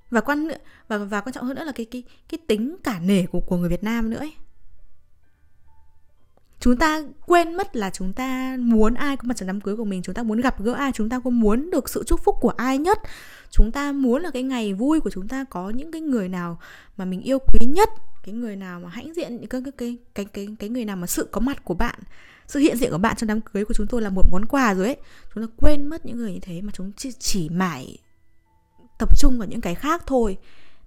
Và 0.10 0.22
quan 0.22 0.48
và 0.88 0.98
và 0.98 1.22
quan 1.22 1.34
trọng 1.34 1.46
hơn 1.46 1.56
nữa 1.56 1.64
là 1.64 1.72
cái 1.72 1.86
cái 1.86 2.04
cái 2.30 2.40
tính 2.48 2.76
cả 2.84 3.00
nể 3.00 3.26
của 3.26 3.40
của 3.40 3.58
người 3.58 3.70
Việt 3.70 3.84
Nam 3.84 4.10
nữa 4.10 4.18
ấy 4.18 4.34
chúng 6.64 6.78
ta 6.78 7.04
quên 7.26 7.54
mất 7.54 7.76
là 7.76 7.90
chúng 7.90 8.14
ta 8.14 8.58
muốn 8.60 8.94
ai 8.94 9.18
có 9.18 9.24
mặt 9.26 9.38
trong 9.38 9.48
đám 9.48 9.62
cưới 9.62 9.76
của 9.76 9.86
mình 9.86 10.02
chúng 10.02 10.16
ta 10.16 10.24
muốn 10.24 10.42
gặp 10.42 10.62
gỡ 10.62 10.74
ai 10.74 10.92
chúng 10.92 11.10
ta 11.10 11.20
có 11.20 11.30
muốn 11.30 11.70
được 11.70 11.90
sự 11.90 12.04
chúc 12.08 12.24
phúc 12.24 12.36
của 12.42 12.50
ai 12.50 12.78
nhất. 12.78 13.00
Chúng 13.50 13.72
ta 13.72 13.92
muốn 13.92 14.22
là 14.22 14.32
cái 14.32 14.44
ngày 14.44 14.74
vui 14.74 15.00
của 15.00 15.10
chúng 15.10 15.28
ta 15.28 15.46
có 15.50 15.70
những 15.70 15.92
cái 15.92 16.02
người 16.02 16.30
nào 16.30 16.60
mà 16.98 17.06
mình 17.06 17.22
yêu 17.22 17.40
quý 17.40 17.66
nhất 17.66 17.90
cái 18.24 18.36
người 18.36 18.56
nào 18.56 18.80
mà 18.80 18.90
hãnh 18.90 19.14
diện 19.14 19.46
cái 19.50 19.62
cái 19.62 19.74
cái 19.78 19.98
cái 20.16 20.26
cái 20.26 20.48
cái 20.60 20.70
người 20.70 20.86
nào 20.86 20.96
mà 20.96 21.08
sự 21.08 21.28
có 21.32 21.42
mặt 21.42 21.66
của 21.66 21.74
bạn 21.74 22.00
sự 22.48 22.60
hiện 22.60 22.78
diện 22.78 22.92
của 22.92 22.98
bạn 22.98 23.16
trong 23.16 23.28
đám 23.28 23.42
cưới 23.42 23.66
của 23.66 23.74
chúng 23.74 23.88
tôi 23.88 24.02
là 24.02 24.10
một 24.10 24.26
món 24.32 24.46
quà 24.46 24.74
rồi 24.74 24.86
ấy. 24.86 24.98
Chúng 25.34 25.48
ta 25.48 25.54
quên 25.58 25.88
mất 25.88 26.06
những 26.06 26.18
người 26.18 26.34
như 26.34 26.40
thế 26.42 26.62
mà 26.62 26.72
chúng 26.74 26.92
chỉ, 26.98 27.12
chỉ 27.12 27.50
mãi 27.50 27.98
tập 29.00 29.20
trung 29.20 29.40
vào 29.40 29.48
những 29.48 29.62
cái 29.62 29.76
khác 29.76 30.04
thôi. 30.06 30.38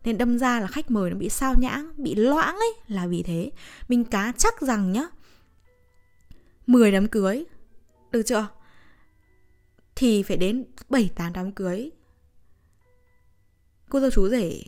Nên 0.05 0.19
đâm 0.19 0.39
ra 0.39 0.61
là 0.61 0.67
khách 0.67 0.91
mời 0.91 1.11
nó 1.11 1.17
bị 1.17 1.29
sao 1.29 1.55
nhãng 1.59 1.93
bị 1.97 2.15
loãng 2.15 2.57
ấy 2.57 2.75
là 2.89 3.07
vì 3.07 3.23
thế. 3.23 3.51
Mình 3.89 4.05
cá 4.05 4.33
chắc 4.37 4.61
rằng 4.61 4.93
nhá 4.93 5.07
10 6.67 6.93
đám 6.93 7.09
cưới. 7.09 7.45
Được 8.11 8.23
chưa? 8.23 8.49
Thì 9.95 10.23
phải 10.23 10.37
đến 10.37 10.65
7 10.89 11.11
8 11.15 11.33
đám 11.33 11.53
cưới. 11.53 11.91
Cô 13.89 14.01
dâu 14.01 14.11
chú 14.11 14.29
rể 14.29 14.63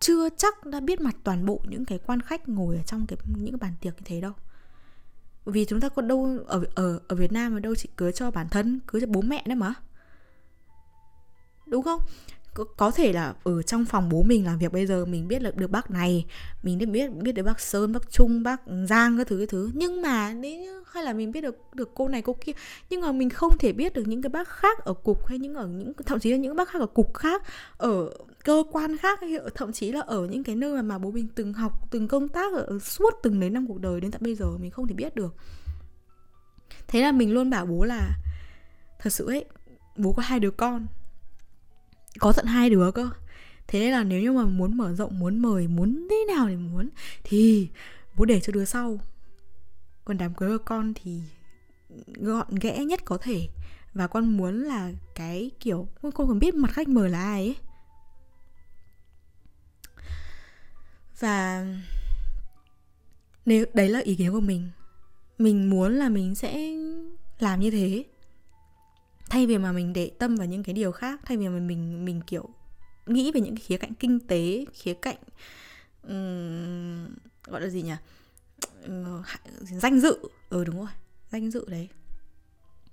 chưa 0.00 0.28
chắc 0.36 0.66
đã 0.66 0.80
biết 0.80 1.00
mặt 1.00 1.16
toàn 1.24 1.46
bộ 1.46 1.60
những 1.68 1.84
cái 1.84 1.98
quan 2.06 2.20
khách 2.20 2.48
ngồi 2.48 2.76
ở 2.76 2.82
trong 2.82 3.06
cái, 3.06 3.18
những 3.36 3.52
cái 3.52 3.58
bàn 3.58 3.74
tiệc 3.80 3.94
như 3.94 4.02
thế 4.04 4.20
đâu. 4.20 4.32
Vì 5.44 5.64
chúng 5.64 5.80
ta 5.80 5.88
có 5.88 6.02
đâu 6.02 6.38
ở 6.46 6.64
ở 6.74 7.00
ở 7.08 7.16
Việt 7.16 7.32
Nam 7.32 7.54
mà 7.54 7.60
đâu 7.60 7.74
chỉ 7.74 7.88
cưới 7.96 8.12
cho 8.12 8.30
bản 8.30 8.48
thân, 8.48 8.80
cưới 8.86 9.00
cho 9.00 9.06
bố 9.06 9.20
mẹ 9.20 9.42
đấy 9.46 9.56
mà. 9.56 9.74
Đúng 11.66 11.82
không? 11.82 12.00
Có, 12.54 12.90
thể 12.90 13.12
là 13.12 13.34
ở 13.44 13.62
trong 13.62 13.84
phòng 13.84 14.08
bố 14.08 14.22
mình 14.22 14.44
làm 14.44 14.58
việc 14.58 14.72
bây 14.72 14.86
giờ 14.86 15.04
mình 15.04 15.28
biết 15.28 15.42
là 15.42 15.50
được 15.50 15.70
bác 15.70 15.90
này 15.90 16.26
mình 16.62 16.78
biết 16.78 16.86
biết 16.86 17.12
biết 17.12 17.32
được 17.32 17.42
bác 17.42 17.60
sơn 17.60 17.92
bác 17.92 18.10
trung 18.10 18.42
bác 18.42 18.60
giang 18.88 19.18
các 19.18 19.26
thứ 19.26 19.36
cái 19.36 19.46
thứ. 19.46 19.70
Nhưng 19.74 20.02
mà 20.02 20.32
nếu 20.32 20.84
hay 20.86 21.04
là 21.04 21.12
mình 21.12 21.32
biết 21.32 21.40
được 21.40 21.56
được 21.74 21.90
cô 21.94 22.08
này 22.08 22.22
cô 22.22 22.36
kia 22.44 22.52
nhưng 22.90 23.00
mà 23.00 23.12
mình 23.12 23.30
không 23.30 23.58
thể 23.58 23.72
biết 23.72 23.94
được 23.94 24.06
những 24.06 24.22
cái 24.22 24.30
bác 24.30 24.48
khác 24.48 24.78
ở 24.78 24.94
cục 24.94 25.26
hay 25.26 25.38
những 25.38 25.54
ở 25.54 25.66
những 25.66 25.92
thậm 26.06 26.20
chí 26.20 26.30
là 26.30 26.36
những 26.36 26.56
bác 26.56 26.68
khác 26.68 26.78
ở 26.78 26.86
cục 26.86 27.14
khác 27.14 27.42
ở 27.76 28.10
cơ 28.44 28.64
quan 28.72 28.96
khác 28.96 29.20
hay 29.20 29.38
thậm 29.54 29.72
chí 29.72 29.92
là 29.92 30.00
ở 30.00 30.26
những 30.26 30.44
cái 30.44 30.56
nơi 30.56 30.74
mà, 30.76 30.82
mà 30.82 30.98
bố 30.98 31.10
mình 31.10 31.28
từng 31.34 31.52
học 31.52 31.72
từng 31.90 32.08
công 32.08 32.28
tác 32.28 32.52
ở 32.52 32.78
suốt 32.78 33.14
từng 33.22 33.40
đấy 33.40 33.50
năm 33.50 33.66
cuộc 33.66 33.80
đời 33.80 34.00
đến 34.00 34.10
tận 34.10 34.22
bây 34.24 34.34
giờ 34.34 34.46
mình 34.60 34.70
không 34.70 34.88
thể 34.88 34.94
biết 34.94 35.14
được. 35.14 35.34
Thế 36.88 37.00
là 37.00 37.12
mình 37.12 37.32
luôn 37.32 37.50
bảo 37.50 37.66
bố 37.66 37.84
là 37.84 38.10
thật 38.98 39.10
sự 39.10 39.26
ấy 39.26 39.44
bố 39.96 40.12
có 40.12 40.22
hai 40.22 40.40
đứa 40.40 40.50
con 40.50 40.86
có 42.18 42.32
tận 42.32 42.46
hai 42.46 42.70
đứa 42.70 42.90
cơ. 42.90 43.10
Thế 43.66 43.80
nên 43.80 43.92
là 43.92 44.04
nếu 44.04 44.20
như 44.20 44.32
mà 44.32 44.44
muốn 44.44 44.76
mở 44.76 44.94
rộng, 44.94 45.18
muốn 45.18 45.38
mời, 45.38 45.68
muốn 45.68 46.06
thế 46.10 46.24
nào 46.34 46.46
thì 46.48 46.56
muốn, 46.56 46.88
thì 47.24 47.68
bố 48.16 48.24
để 48.24 48.40
cho 48.40 48.52
đứa 48.52 48.64
sau. 48.64 48.98
Còn 50.04 50.18
đám 50.18 50.34
cưới 50.34 50.58
của 50.58 50.64
con 50.64 50.92
thì 50.94 51.22
gọn 52.06 52.54
ghẽ 52.60 52.84
nhất 52.84 53.00
có 53.04 53.18
thể. 53.18 53.48
Và 53.94 54.06
con 54.06 54.36
muốn 54.36 54.62
là 54.62 54.92
cái 55.14 55.50
kiểu, 55.60 55.88
con 56.02 56.12
còn 56.12 56.38
biết 56.38 56.54
mặt 56.54 56.72
khách 56.72 56.88
mời 56.88 57.10
là 57.10 57.22
ai 57.22 57.40
ấy. 57.40 57.56
Và 61.20 61.66
nếu, 63.46 63.66
đấy 63.74 63.88
là 63.88 63.98
ý 63.98 64.14
kiến 64.14 64.32
của 64.32 64.40
mình. 64.40 64.70
Mình 65.38 65.70
muốn 65.70 65.94
là 65.94 66.08
mình 66.08 66.34
sẽ 66.34 66.76
làm 67.38 67.60
như 67.60 67.70
thế 67.70 68.04
thay 69.30 69.46
vì 69.46 69.58
mà 69.58 69.72
mình 69.72 69.92
để 69.92 70.10
tâm 70.18 70.36
vào 70.36 70.46
những 70.46 70.62
cái 70.62 70.74
điều 70.74 70.92
khác 70.92 71.20
thay 71.24 71.36
vì 71.36 71.48
mà 71.48 71.58
mình 71.58 72.04
mình 72.04 72.20
kiểu 72.26 72.48
nghĩ 73.06 73.32
về 73.32 73.40
những 73.40 73.54
cái 73.56 73.64
khía 73.66 73.76
cạnh 73.76 73.94
kinh 73.94 74.20
tế 74.20 74.64
khía 74.72 74.94
cạnh 74.94 75.16
um, 76.02 77.14
gọi 77.46 77.60
là 77.60 77.68
gì 77.68 77.82
nhỉ? 77.82 77.94
Uh, 78.84 79.26
danh 79.62 80.00
dự. 80.00 80.18
Ừ 80.50 80.64
đúng 80.64 80.76
rồi 80.76 80.88
danh 81.30 81.50
dự 81.50 81.64
đấy. 81.68 81.88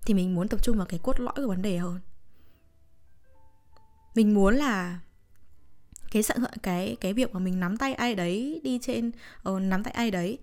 Thì 0.06 0.14
mình 0.14 0.36
muốn 0.36 0.48
tập 0.48 0.64
trung 0.64 0.78
vào 0.78 0.86
cái 0.86 1.00
cốt 1.04 1.20
lõi 1.20 1.34
của 1.36 1.48
vấn 1.48 1.62
đề 1.62 1.78
hơn. 1.78 2.00
Mình 4.16 4.34
muốn 4.34 4.56
là 4.56 5.00
cái 6.12 6.24
cái 6.64 6.98
cái 7.02 7.14
việc 7.14 7.34
mà 7.34 7.40
mình 7.40 7.60
nắm 7.60 7.78
tay 7.78 7.94
ai 7.94 8.16
đấy 8.16 8.62
đi 8.64 8.80
trên 8.82 9.12
uh, 9.50 9.62
nắm 9.62 9.84
tay 9.84 9.94
ai 9.94 10.12
đấy 10.12 10.38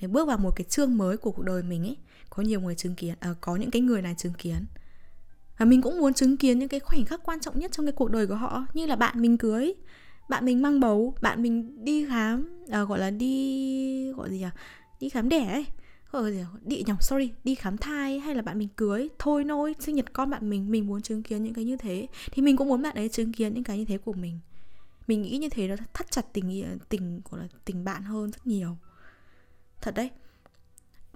để 0.00 0.08
bước 0.08 0.28
vào 0.28 0.38
một 0.38 0.52
cái 0.56 0.64
chương 0.64 0.96
mới 0.96 1.16
của 1.16 1.30
cuộc 1.30 1.42
đời 1.42 1.62
mình 1.62 1.82
ấy 1.82 1.96
có 2.30 2.42
nhiều 2.42 2.60
người 2.60 2.74
chứng 2.74 2.94
kiến 2.94 3.14
uh, 3.30 3.36
có 3.40 3.56
những 3.56 3.70
cái 3.70 3.82
người 3.82 4.02
này 4.02 4.14
chứng 4.18 4.32
kiến 4.32 4.64
và 5.58 5.66
mình 5.66 5.82
cũng 5.82 5.98
muốn 5.98 6.14
chứng 6.14 6.36
kiến 6.36 6.58
những 6.58 6.68
cái 6.68 6.80
khoảnh 6.80 7.04
khắc 7.04 7.20
quan 7.24 7.40
trọng 7.40 7.58
nhất 7.58 7.72
trong 7.72 7.86
cái 7.86 7.92
cuộc 7.92 8.10
đời 8.10 8.26
của 8.26 8.34
họ 8.34 8.66
như 8.74 8.86
là 8.86 8.96
bạn 8.96 9.22
mình 9.22 9.38
cưới 9.38 9.74
bạn 10.28 10.44
mình 10.44 10.62
mang 10.62 10.80
bầu 10.80 11.14
bạn 11.22 11.42
mình 11.42 11.84
đi 11.84 12.06
khám 12.08 12.64
à, 12.70 12.82
gọi 12.82 12.98
là 12.98 13.10
đi 13.10 14.12
gọi 14.12 14.30
gì 14.30 14.42
à 14.42 14.50
đi 15.00 15.08
khám 15.08 15.28
đẻ 15.28 15.52
ấy 15.52 15.66
gọi 16.22 16.32
gì 16.32 16.40
à? 16.40 16.46
đi 16.62 16.82
nhầm 16.86 16.96
sorry 17.00 17.32
đi 17.44 17.54
khám 17.54 17.78
thai 17.78 18.18
hay 18.18 18.34
là 18.34 18.42
bạn 18.42 18.58
mình 18.58 18.68
cưới 18.76 19.08
thôi 19.18 19.44
nôi 19.44 19.74
sinh 19.80 19.94
nhật 19.94 20.12
con 20.12 20.30
bạn 20.30 20.50
mình. 20.50 20.70
Mình 20.70 20.86
muốn 20.86 21.02
chứng 21.02 21.22
kiến 21.22 21.44
những 21.44 21.54
cái 21.54 21.64
như 21.64 21.76
thế. 21.76 22.06
Thì 22.32 22.42
mình 22.42 22.56
cũng 22.56 22.68
muốn 22.68 22.82
bạn 22.82 22.94
ấy 22.94 23.08
chứng 23.08 23.32
kiến 23.32 23.54
những 23.54 23.64
cái 23.64 23.78
như 23.78 23.84
thế 23.84 23.98
của 23.98 24.12
mình. 24.12 24.40
Mình 25.06 25.22
nghĩ 25.22 25.38
như 25.38 25.48
thế 25.48 25.68
nó 25.68 25.76
thắt 25.94 26.10
chặt 26.10 26.32
tình 26.32 26.78
tình 26.88 27.20
gọi 27.30 27.40
là 27.40 27.48
tình 27.64 27.84
bạn 27.84 28.02
hơn 28.02 28.30
rất 28.30 28.46
nhiều. 28.46 28.76
Thật 29.80 29.94
đấy. 29.94 30.10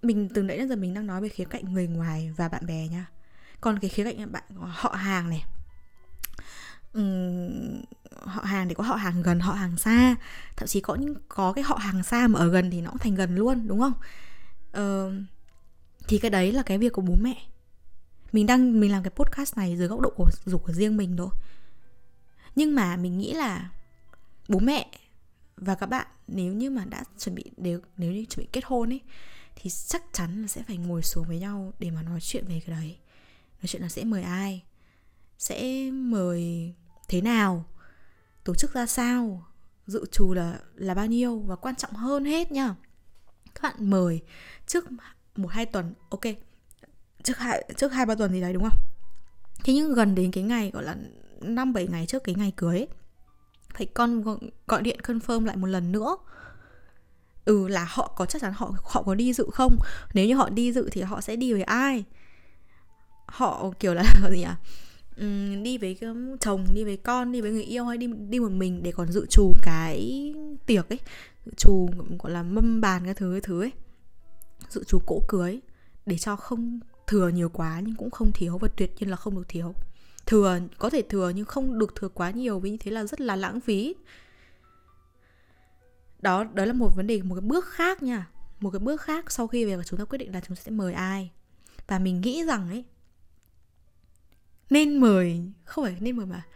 Mình 0.02 0.28
từ 0.34 0.42
nãy 0.42 0.58
đến 0.58 0.68
giờ 0.68 0.76
mình 0.76 0.94
đang 0.94 1.06
nói 1.06 1.20
về 1.20 1.28
khía 1.28 1.44
cạnh 1.44 1.72
người 1.72 1.86
ngoài 1.86 2.32
và 2.36 2.48
bạn 2.48 2.66
bè 2.66 2.88
nha 2.88 3.06
còn 3.60 3.78
cái 3.78 3.90
khía 3.90 4.04
cạnh 4.04 4.32
bạn 4.32 4.42
họ 4.56 4.90
hàng 4.90 5.30
này. 5.30 5.44
Uhm, 6.98 7.82
họ 8.22 8.42
hàng 8.42 8.68
thì 8.68 8.74
có 8.74 8.84
họ 8.84 8.94
hàng 8.94 9.22
gần 9.22 9.40
họ 9.40 9.52
hàng 9.52 9.76
xa. 9.76 10.16
Thậm 10.56 10.66
chí 10.66 10.80
có 10.80 10.94
những 10.94 11.14
có 11.28 11.52
cái 11.52 11.64
họ 11.64 11.76
hàng 11.76 12.02
xa 12.02 12.28
mà 12.28 12.38
ở 12.38 12.48
gần 12.48 12.70
thì 12.70 12.80
nó 12.80 12.90
cũng 12.90 12.98
thành 12.98 13.14
gần 13.14 13.36
luôn 13.36 13.68
đúng 13.68 13.80
không? 13.80 13.92
Uh, 14.78 15.12
thì 16.08 16.18
cái 16.18 16.30
đấy 16.30 16.52
là 16.52 16.62
cái 16.62 16.78
việc 16.78 16.92
của 16.92 17.02
bố 17.02 17.14
mẹ. 17.20 17.46
Mình 18.32 18.46
đang 18.46 18.80
mình 18.80 18.92
làm 18.92 19.02
cái 19.02 19.10
podcast 19.10 19.56
này 19.56 19.76
dưới 19.76 19.88
góc 19.88 20.00
độ 20.00 20.12
của 20.16 20.30
dục 20.44 20.64
của 20.66 20.72
riêng 20.72 20.96
mình 20.96 21.16
thôi. 21.16 21.30
Nhưng 22.54 22.74
mà 22.74 22.96
mình 22.96 23.18
nghĩ 23.18 23.32
là 23.32 23.70
bố 24.48 24.58
mẹ 24.58 24.90
và 25.56 25.74
các 25.74 25.86
bạn 25.86 26.06
nếu 26.28 26.52
như 26.52 26.70
mà 26.70 26.84
đã 26.84 27.04
chuẩn 27.18 27.34
bị 27.34 27.44
nếu 27.56 27.80
nếu 27.96 28.12
như 28.12 28.24
chuẩn 28.24 28.44
bị 28.44 28.48
kết 28.52 28.64
hôn 28.64 28.92
ấy 28.92 29.00
thì 29.56 29.70
chắc 29.70 30.02
chắn 30.12 30.42
là 30.42 30.48
sẽ 30.48 30.62
phải 30.62 30.76
ngồi 30.76 31.02
xuống 31.02 31.24
với 31.28 31.38
nhau 31.38 31.72
để 31.78 31.90
mà 31.90 32.02
nói 32.02 32.20
chuyện 32.20 32.44
về 32.48 32.60
cái 32.66 32.76
đấy 32.76 32.96
nói 33.60 33.66
chuyện 33.66 33.82
là 33.82 33.88
sẽ 33.88 34.04
mời 34.04 34.22
ai? 34.22 34.64
Sẽ 35.38 35.90
mời 35.90 36.72
thế 37.08 37.20
nào? 37.20 37.64
Tổ 38.44 38.54
chức 38.54 38.74
ra 38.74 38.86
sao? 38.86 39.46
Dự 39.86 40.04
trù 40.12 40.34
là 40.34 40.60
là 40.74 40.94
bao 40.94 41.06
nhiêu? 41.06 41.38
Và 41.38 41.56
quan 41.56 41.76
trọng 41.76 41.92
hơn 41.92 42.24
hết 42.24 42.52
nha 42.52 42.74
các 43.54 43.62
bạn 43.62 43.90
mời 43.90 44.20
trước 44.66 44.84
một 45.36 45.48
hai 45.50 45.66
tuần 45.66 45.94
ok 46.10 46.20
trước 47.22 47.38
hai 47.38 47.64
trước 47.76 47.92
hai 47.92 48.06
ba 48.06 48.14
tuần 48.14 48.32
gì 48.32 48.40
đấy 48.40 48.52
đúng 48.52 48.62
không? 48.62 48.78
Thế 49.64 49.74
nhưng 49.74 49.94
gần 49.94 50.14
đến 50.14 50.30
cái 50.30 50.44
ngày 50.44 50.70
gọi 50.70 50.82
là 50.82 50.96
năm 51.40 51.72
bảy 51.72 51.86
ngày 51.86 52.06
trước 52.06 52.24
cái 52.24 52.34
ngày 52.34 52.52
cưới 52.56 52.76
ấy, 52.76 52.88
phải 53.74 53.86
con 53.86 54.22
gọi 54.66 54.82
điện 54.82 55.00
confirm 55.02 55.44
lại 55.44 55.56
một 55.56 55.66
lần 55.66 55.92
nữa. 55.92 56.16
Ừ 57.44 57.68
là 57.68 57.86
họ 57.88 58.12
có 58.16 58.26
chắc 58.26 58.42
chắn 58.42 58.52
họ 58.56 58.74
họ 58.82 59.02
có 59.02 59.14
đi 59.14 59.32
dự 59.32 59.46
không? 59.52 59.76
Nếu 60.14 60.26
như 60.26 60.36
họ 60.36 60.48
đi 60.48 60.72
dự 60.72 60.88
thì 60.92 61.02
họ 61.02 61.20
sẽ 61.20 61.36
đi 61.36 61.52
với 61.52 61.62
ai? 61.62 62.04
Họ 63.28 63.70
kiểu 63.80 63.94
là 63.94 64.04
gì 64.30 64.42
à 64.42 64.56
um, 65.16 65.62
đi 65.62 65.78
với 65.78 65.98
chồng 66.40 66.66
đi 66.74 66.84
với 66.84 66.96
con 66.96 67.32
đi 67.32 67.40
với 67.40 67.50
người 67.50 67.64
yêu 67.64 67.84
hay 67.84 67.96
đi 67.96 68.06
đi 68.28 68.40
một 68.40 68.52
mình 68.52 68.82
để 68.82 68.92
còn 68.92 69.12
dự 69.12 69.26
trù 69.30 69.52
cái 69.62 70.34
tiệc 70.66 70.88
ấy 70.88 70.98
dự 71.48 71.54
trù 71.56 71.88
gọi 72.18 72.32
là 72.32 72.42
mâm 72.42 72.80
bàn 72.80 73.04
cái 73.04 73.14
thứ 73.14 73.32
cái 73.32 73.40
thứ 73.40 73.62
ấy. 73.62 73.72
Dự 74.68 74.84
trù 74.84 74.98
cỗ 75.06 75.22
cưới 75.28 75.60
để 76.06 76.18
cho 76.18 76.36
không 76.36 76.80
thừa 77.06 77.28
nhiều 77.28 77.48
quá 77.48 77.80
nhưng 77.84 77.94
cũng 77.96 78.10
không 78.10 78.32
thiếu 78.34 78.58
và 78.58 78.68
tuyệt 78.76 78.94
nhiên 78.98 79.10
là 79.10 79.16
không 79.16 79.36
được 79.36 79.48
thiếu. 79.48 79.74
Thừa 80.26 80.58
có 80.78 80.90
thể 80.90 81.02
thừa 81.02 81.32
nhưng 81.34 81.44
không 81.44 81.78
được 81.78 81.94
thừa 81.94 82.08
quá 82.08 82.30
nhiều 82.30 82.58
vì 82.58 82.70
như 82.70 82.76
thế 82.80 82.90
là 82.90 83.04
rất 83.04 83.20
là 83.20 83.36
lãng 83.36 83.60
phí. 83.60 83.94
Đó 86.20 86.44
đó 86.44 86.64
là 86.64 86.72
một 86.72 86.96
vấn 86.96 87.06
đề 87.06 87.22
một 87.22 87.34
cái 87.34 87.40
bước 87.40 87.64
khác 87.64 88.02
nha. 88.02 88.28
Một 88.60 88.70
cái 88.70 88.80
bước 88.80 89.00
khác 89.00 89.32
sau 89.32 89.46
khi 89.46 89.64
về 89.64 89.82
chúng 89.86 89.98
ta 89.98 90.04
quyết 90.04 90.18
định 90.18 90.32
là 90.32 90.40
chúng 90.40 90.56
ta 90.56 90.62
sẽ 90.62 90.70
mời 90.70 90.92
ai. 90.92 91.30
Và 91.86 91.98
mình 91.98 92.20
nghĩ 92.20 92.44
rằng 92.44 92.68
ấy 92.68 92.84
nên 94.70 95.00
mời, 95.00 95.52
không 95.64 95.84
phải 95.84 95.96
nên 96.00 96.16
mời 96.16 96.26
mà, 96.26 96.46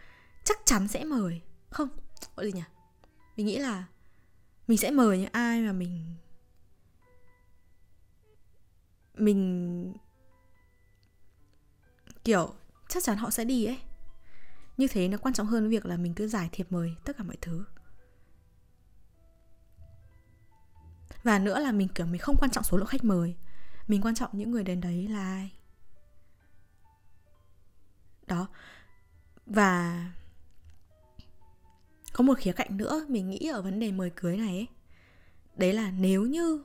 chắc 0.43 0.57
chắn 0.65 0.87
sẽ 0.87 1.03
mời. 1.03 1.41
Không, 1.69 1.89
gọi 2.35 2.45
gì 2.45 2.51
nhỉ? 2.51 2.63
Mình 3.37 3.45
nghĩ 3.45 3.57
là 3.57 3.85
mình 4.67 4.77
sẽ 4.77 4.91
mời 4.91 5.19
những 5.19 5.31
ai 5.31 5.61
mà 5.61 5.71
mình 5.71 6.15
mình 9.13 9.93
kiểu 12.23 12.53
chắc 12.89 13.03
chắn 13.03 13.17
họ 13.17 13.29
sẽ 13.29 13.45
đi 13.45 13.65
ấy. 13.65 13.79
Như 14.77 14.87
thế 14.87 15.07
nó 15.07 15.17
quan 15.17 15.33
trọng 15.33 15.47
hơn 15.47 15.69
việc 15.69 15.85
là 15.85 15.97
mình 15.97 16.13
cứ 16.13 16.27
giải 16.27 16.49
thiệp 16.51 16.67
mời 16.69 16.95
tất 17.05 17.17
cả 17.17 17.23
mọi 17.23 17.37
thứ. 17.41 17.65
Và 21.23 21.39
nữa 21.39 21.59
là 21.59 21.71
mình, 21.71 21.87
kiểu, 21.87 22.05
mình 22.05 22.21
không 22.21 22.35
quan 22.39 22.51
trọng 22.51 22.63
số 22.63 22.77
lượng 22.77 22.87
khách 22.87 23.03
mời. 23.03 23.35
Mình 23.87 24.01
quan 24.01 24.15
trọng 24.15 24.29
những 24.33 24.51
người 24.51 24.63
đến 24.63 24.81
đấy 24.81 25.07
là 25.07 25.19
ai 25.19 25.51
đó 28.35 28.47
và 29.45 30.05
có 32.13 32.23
một 32.23 32.37
khía 32.37 32.51
cạnh 32.51 32.77
nữa 32.77 33.05
mình 33.09 33.29
nghĩ 33.29 33.47
ở 33.47 33.61
vấn 33.61 33.79
đề 33.79 33.91
mời 33.91 34.09
cưới 34.15 34.37
này 34.37 34.47
ấy 34.47 34.67
đấy 35.55 35.73
là 35.73 35.91
nếu 35.91 36.23
như 36.23 36.63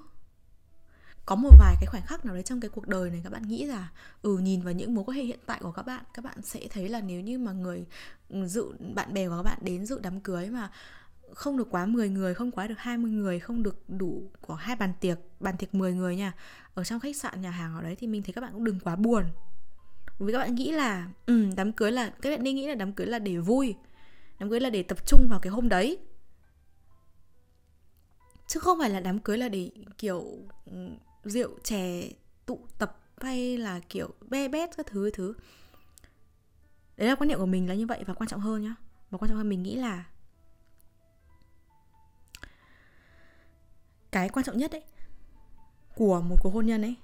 có 1.26 1.36
một 1.36 1.50
vài 1.58 1.74
cái 1.80 1.86
khoảnh 1.86 2.02
khắc 2.06 2.24
nào 2.24 2.34
đấy 2.34 2.42
trong 2.42 2.60
cái 2.60 2.68
cuộc 2.68 2.88
đời 2.88 3.10
này 3.10 3.20
các 3.24 3.32
bạn 3.32 3.42
nghĩ 3.42 3.64
là 3.64 3.88
ừ 4.22 4.38
nhìn 4.38 4.62
vào 4.62 4.74
những 4.74 4.94
mối 4.94 5.04
quan 5.04 5.16
hệ 5.16 5.22
hiện 5.24 5.38
tại 5.46 5.58
của 5.62 5.72
các 5.72 5.82
bạn 5.82 6.04
các 6.14 6.24
bạn 6.24 6.42
sẽ 6.42 6.60
thấy 6.70 6.88
là 6.88 7.00
nếu 7.00 7.20
như 7.20 7.38
mà 7.38 7.52
người 7.52 7.86
ừ, 8.28 8.46
dự 8.46 8.72
bạn 8.94 9.14
bè 9.14 9.28
của 9.28 9.36
các 9.36 9.42
bạn 9.42 9.58
đến 9.62 9.86
dự 9.86 10.00
đám 10.02 10.20
cưới 10.20 10.50
mà 10.50 10.70
không 11.34 11.56
được 11.56 11.68
quá 11.70 11.86
10 11.86 12.08
người, 12.08 12.34
không 12.34 12.50
quá 12.50 12.66
được 12.66 12.78
20 12.78 13.10
người, 13.10 13.40
không 13.40 13.62
được 13.62 13.88
đủ 13.88 14.30
của 14.40 14.54
hai 14.54 14.76
bàn 14.76 14.92
tiệc, 15.00 15.18
bàn 15.40 15.56
tiệc 15.56 15.74
10 15.74 15.94
người 15.94 16.16
nha. 16.16 16.32
Ở 16.74 16.84
trong 16.84 17.00
khách 17.00 17.16
sạn 17.16 17.40
nhà 17.40 17.50
hàng 17.50 17.74
ở 17.74 17.82
đấy 17.82 17.96
thì 17.98 18.06
mình 18.06 18.22
thấy 18.22 18.32
các 18.32 18.40
bạn 18.40 18.52
cũng 18.52 18.64
đừng 18.64 18.80
quá 18.80 18.96
buồn 18.96 19.24
vì 20.18 20.32
các 20.32 20.38
bạn 20.38 20.54
nghĩ 20.54 20.72
là 20.72 21.08
ừ, 21.26 21.50
đám 21.56 21.72
cưới 21.72 21.92
là 21.92 22.10
các 22.10 22.30
bạn 22.30 22.42
nên 22.42 22.56
nghĩ 22.56 22.66
là 22.66 22.74
đám 22.74 22.92
cưới 22.92 23.06
là 23.06 23.18
để 23.18 23.36
vui. 23.36 23.74
Đám 24.38 24.50
cưới 24.50 24.60
là 24.60 24.70
để 24.70 24.82
tập 24.82 25.06
trung 25.06 25.26
vào 25.30 25.40
cái 25.40 25.50
hôm 25.50 25.68
đấy. 25.68 25.98
Chứ 28.46 28.60
không 28.60 28.78
phải 28.78 28.90
là 28.90 29.00
đám 29.00 29.18
cưới 29.18 29.38
là 29.38 29.48
để 29.48 29.70
kiểu 29.98 30.38
ừ, 30.64 30.88
rượu 31.24 31.58
chè 31.62 32.08
tụ 32.46 32.66
tập 32.78 33.00
hay 33.20 33.56
là 33.56 33.80
kiểu 33.88 34.14
be 34.28 34.48
bét 34.48 34.76
các 34.76 34.86
thứ 34.86 35.10
thứ. 35.10 35.34
Đấy 36.96 37.08
là 37.08 37.14
quan 37.14 37.28
niệm 37.28 37.38
của 37.38 37.46
mình 37.46 37.68
là 37.68 37.74
như 37.74 37.86
vậy 37.86 38.04
và 38.06 38.14
quan 38.14 38.28
trọng 38.28 38.40
hơn 38.40 38.62
nhá. 38.62 38.74
Và 39.10 39.18
quan 39.18 39.28
trọng 39.28 39.38
hơn 39.38 39.48
mình 39.48 39.62
nghĩ 39.62 39.76
là 39.76 40.04
cái 44.12 44.28
quan 44.28 44.44
trọng 44.44 44.58
nhất 44.58 44.72
ấy 44.72 44.82
của 45.94 46.20
một 46.20 46.36
cuộc 46.42 46.50
hôn 46.54 46.66
nhân 46.66 46.82
ấy 46.82 46.96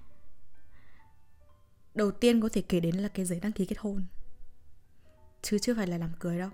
đầu 1.94 2.10
tiên 2.10 2.40
có 2.40 2.48
thể 2.52 2.62
kể 2.62 2.80
đến 2.80 2.96
là 2.96 3.08
cái 3.08 3.24
giấy 3.24 3.40
đăng 3.40 3.52
ký 3.52 3.66
kết 3.66 3.78
hôn. 3.78 4.04
Chứ 5.42 5.58
chưa 5.58 5.74
phải 5.74 5.86
là 5.86 5.98
làm 5.98 6.10
cưới 6.20 6.38
đâu. 6.38 6.50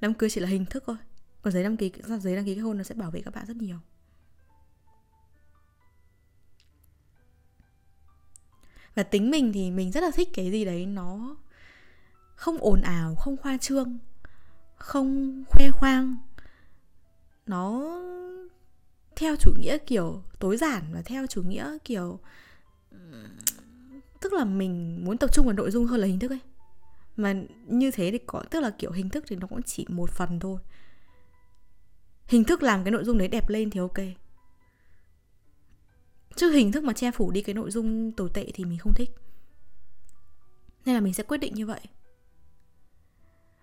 Đám 0.00 0.14
cưới 0.14 0.30
chỉ 0.30 0.40
là 0.40 0.48
hình 0.48 0.66
thức 0.66 0.82
thôi. 0.86 0.96
Còn 1.42 1.52
giấy 1.52 1.62
đăng 1.62 1.76
ký, 1.76 1.92
giấy 2.20 2.36
đăng 2.36 2.44
ký 2.44 2.54
kết 2.54 2.60
hôn 2.60 2.78
nó 2.78 2.84
sẽ 2.84 2.94
bảo 2.94 3.10
vệ 3.10 3.20
các 3.20 3.34
bạn 3.34 3.46
rất 3.46 3.56
nhiều. 3.56 3.78
Và 8.94 9.02
tính 9.02 9.30
mình 9.30 9.52
thì 9.52 9.70
mình 9.70 9.92
rất 9.92 10.00
là 10.00 10.10
thích 10.14 10.28
cái 10.34 10.50
gì 10.50 10.64
đấy 10.64 10.86
nó 10.86 11.36
không 12.34 12.56
ồn 12.60 12.82
ào, 12.82 13.14
không 13.14 13.36
khoa 13.36 13.58
trương, 13.58 13.98
không 14.76 15.42
khoe 15.48 15.70
khoang. 15.70 16.16
Nó 17.46 17.98
theo 19.16 19.36
chủ 19.36 19.52
nghĩa 19.58 19.78
kiểu 19.78 20.22
tối 20.38 20.56
giản 20.56 20.82
và 20.92 21.02
theo 21.02 21.26
chủ 21.26 21.42
nghĩa 21.42 21.78
kiểu 21.84 22.20
tức 24.22 24.32
là 24.32 24.44
mình 24.44 25.04
muốn 25.04 25.18
tập 25.18 25.30
trung 25.32 25.46
vào 25.46 25.54
nội 25.54 25.70
dung 25.70 25.86
hơn 25.86 26.00
là 26.00 26.06
hình 26.06 26.18
thức 26.18 26.30
ấy. 26.30 26.40
Mà 27.16 27.34
như 27.66 27.90
thế 27.90 28.10
thì 28.10 28.18
có, 28.26 28.42
tức 28.50 28.60
là 28.60 28.70
kiểu 28.70 28.90
hình 28.92 29.08
thức 29.08 29.24
thì 29.28 29.36
nó 29.36 29.46
cũng 29.46 29.62
chỉ 29.62 29.86
một 29.88 30.10
phần 30.10 30.40
thôi. 30.40 30.60
Hình 32.26 32.44
thức 32.44 32.62
làm 32.62 32.84
cái 32.84 32.90
nội 32.90 33.04
dung 33.04 33.18
đấy 33.18 33.28
đẹp 33.28 33.48
lên 33.48 33.70
thì 33.70 33.80
ok. 33.80 33.98
Chứ 36.36 36.50
hình 36.50 36.72
thức 36.72 36.84
mà 36.84 36.92
che 36.92 37.10
phủ 37.10 37.30
đi 37.30 37.42
cái 37.42 37.54
nội 37.54 37.70
dung 37.70 38.12
tồi 38.12 38.30
tệ 38.34 38.50
thì 38.54 38.64
mình 38.64 38.78
không 38.78 38.94
thích. 38.94 39.10
Nên 40.84 40.94
là 40.94 41.00
mình 41.00 41.14
sẽ 41.14 41.22
quyết 41.22 41.38
định 41.38 41.54
như 41.54 41.66
vậy. 41.66 41.80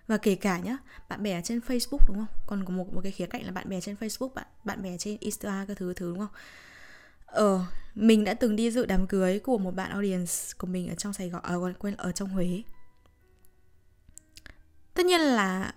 Và 0.07 0.17
kể 0.17 0.35
cả 0.35 0.59
nhá, 0.59 0.77
bạn 1.09 1.23
bè 1.23 1.41
trên 1.41 1.59
Facebook 1.59 1.99
đúng 2.07 2.17
không? 2.17 2.37
Còn 2.47 2.65
có 2.65 2.73
một 2.73 2.93
một 2.93 3.01
cái 3.03 3.11
khía 3.11 3.25
cạnh 3.25 3.45
là 3.45 3.51
bạn 3.51 3.69
bè 3.69 3.81
trên 3.81 3.95
Facebook, 3.95 4.33
bạn 4.33 4.47
bạn 4.63 4.81
bè 4.81 4.97
trên 4.97 5.17
Instagram 5.19 5.67
các 5.67 5.77
thứ 5.77 5.93
thứ 5.93 6.09
đúng 6.09 6.19
không? 6.19 6.33
Ờ 7.31 7.65
mình 7.95 8.23
đã 8.23 8.33
từng 8.33 8.55
đi 8.55 8.71
dự 8.71 8.85
đám 8.85 9.07
cưới 9.07 9.39
của 9.39 9.57
một 9.57 9.75
bạn 9.75 9.91
audience 9.91 10.33
của 10.57 10.67
mình 10.67 10.89
ở 10.89 10.95
trong 10.95 11.13
Sài 11.13 11.29
Gòn 11.29 11.41
ở 11.43 11.67
à, 11.67 11.73
quên 11.79 11.95
ở 11.95 12.11
trong 12.11 12.29
Huế. 12.29 12.61
Tất 14.93 15.05
nhiên 15.05 15.21
là 15.21 15.73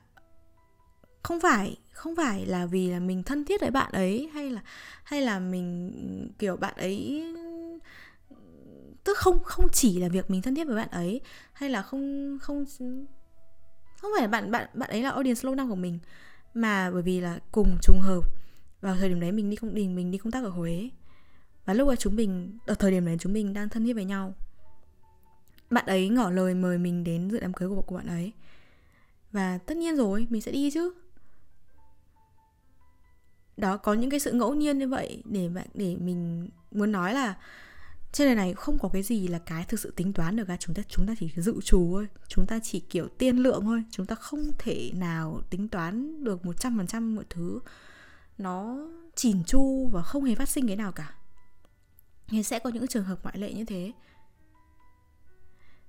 không 1.23 1.41
phải 1.41 1.77
không 1.93 2.17
phải 2.17 2.47
là 2.47 2.67
vì 2.67 2.91
là 2.91 3.01
mình 3.01 3.23
thân 3.23 3.45
thiết 3.45 3.61
với 3.61 3.71
bạn 3.71 3.93
ấy 3.93 4.31
hay 4.35 4.51
là 4.51 4.61
hay 5.05 5.21
là 5.21 5.39
mình 5.39 5.93
kiểu 6.39 6.57
bạn 6.57 6.75
ấy 6.77 7.25
tức 9.05 9.19
không 9.19 9.43
không 9.45 9.69
chỉ 9.73 9.99
là 9.99 10.09
việc 10.09 10.31
mình 10.31 10.43
thân 10.43 10.55
thiết 10.55 10.65
với 10.65 10.77
bạn 10.77 10.89
ấy 10.91 11.21
hay 11.53 11.71
là 11.71 11.83
không 11.83 12.39
không 12.43 12.65
không 14.01 14.11
phải 14.17 14.23
là 14.23 14.29
bạn 14.29 14.51
bạn 14.51 14.69
bạn 14.75 14.91
ấy 14.91 15.03
là 15.03 15.11
audience 15.11 15.41
lâu 15.43 15.55
năm 15.55 15.69
của 15.69 15.75
mình 15.75 15.99
mà 16.55 16.91
bởi 16.91 17.03
vì 17.03 17.21
là 17.21 17.39
cùng 17.53 17.79
trùng 17.83 18.01
hợp 18.01 18.23
vào 18.81 18.97
thời 18.97 19.09
điểm 19.09 19.21
đấy 19.21 19.33
mình 19.33 19.51
đi 19.51 19.57
công 19.57 19.75
đình 19.75 19.97
mình 19.97 20.11
đi 20.11 20.19
công 20.19 20.31
tác 20.31 20.45
ở 20.45 20.51
Huế 20.51 20.89
và 21.65 21.75
lúc 21.75 21.89
ấy 21.89 21.97
chúng 21.97 22.17
mình 22.17 22.59
ở 22.67 22.75
thời 22.75 22.91
điểm 22.91 23.07
đấy 23.07 23.17
chúng 23.21 23.33
mình 23.33 23.53
đang 23.53 23.69
thân 23.69 23.85
thiết 23.85 23.93
với 23.93 24.05
nhau. 24.05 24.35
Bạn 25.71 25.87
ấy 25.87 26.09
ngỏ 26.09 26.31
lời 26.31 26.55
mời 26.55 26.79
mình 26.79 27.05
đến 27.05 27.31
dự 27.31 27.41
đám 27.41 27.53
cưới 27.53 27.69
của, 27.69 27.83
của 27.83 27.97
bạn 27.97 28.07
ấy. 28.07 28.33
Và 29.33 29.59
tất 29.59 29.77
nhiên 29.77 29.97
rồi 29.97 30.27
mình 30.31 30.43
sẽ 30.43 30.53
đi 30.53 30.71
chứ. 30.71 30.93
Đó 33.57 33.77
có 33.77 33.95
những 33.95 34.11
cái 34.11 34.21
sự 34.21 34.33
ngẫu 34.33 34.55
nhiên 34.55 34.79
như 34.79 34.89
vậy 34.89 35.23
để 35.25 35.49
bạn 35.49 35.67
để 35.75 35.97
mình 35.97 36.49
muốn 36.71 36.93
nói 36.93 37.15
là 37.15 37.37
trên 38.13 38.29
đời 38.29 38.35
này 38.35 38.55
không 38.55 38.79
có 38.79 38.89
cái 38.89 39.03
gì 39.03 39.29
là 39.29 39.39
cái 39.39 39.65
thực 39.65 39.81
sự 39.81 39.93
tính 39.97 40.13
toán 40.13 40.37
được 40.37 40.45
cả. 40.49 40.57
Chúng 40.57 40.75
ta 40.75 40.83
chúng 40.89 41.07
ta 41.07 41.15
chỉ 41.19 41.31
dự 41.37 41.61
trù 41.65 41.93
thôi. 41.93 42.07
Chúng 42.29 42.47
ta 42.47 42.59
chỉ 42.63 42.81
kiểu 42.81 43.09
tiên 43.09 43.37
lượng 43.37 43.65
thôi. 43.65 43.85
Chúng 43.91 44.07
ta 44.07 44.15
không 44.15 44.43
thể 44.59 44.91
nào 44.95 45.43
tính 45.51 45.69
toán 45.69 46.25
được 46.25 46.45
một 46.45 46.61
trăm 46.61 46.79
phần 46.79 46.87
trăm 46.87 47.15
mọi 47.15 47.25
thứ. 47.31 47.61
Nó 48.39 48.77
chỉn 49.15 49.45
chu 49.45 49.89
và 49.93 50.03
không 50.03 50.25
hề 50.25 50.35
phát 50.35 50.49
sinh 50.49 50.67
cái 50.67 50.77
nào 50.77 50.93
cả 50.93 51.15
thì 52.33 52.43
sẽ 52.43 52.59
có 52.59 52.71
những 52.71 52.87
trường 52.87 53.05
hợp 53.05 53.23
ngoại 53.23 53.39
lệ 53.39 53.53
như 53.53 53.65
thế. 53.65 53.93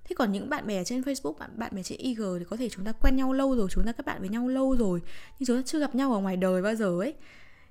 Thế 0.04 0.16
còn 0.16 0.32
những 0.32 0.50
bạn 0.50 0.68
bè 0.68 0.84
trên 0.84 1.02
facebook, 1.02 1.34
bạn 1.34 1.50
bạn 1.60 1.76
bè 1.76 1.84
trên 1.84 1.98
ig 1.98 2.18
thì 2.40 2.46
có 2.50 2.58
thể 2.58 2.70
chúng 2.70 2.86
ta 2.86 2.92
quen 2.92 3.16
nhau 3.16 3.34
lâu 3.34 3.56
rồi, 3.56 3.68
chúng 3.72 3.86
ta 3.86 3.92
các 3.92 4.06
bạn 4.06 4.20
với 4.20 4.30
nhau 4.30 4.48
lâu 4.48 4.76
rồi, 4.76 5.02
nhưng 5.40 5.48
chúng 5.48 5.58
ta 5.58 5.64
chưa 5.66 5.80
gặp 5.80 5.96
nhau 5.96 6.14
ở 6.14 6.20
ngoài 6.20 6.38
đời 6.38 6.62
bao 6.62 6.76
giờ 6.76 7.00
ấy. 7.00 7.14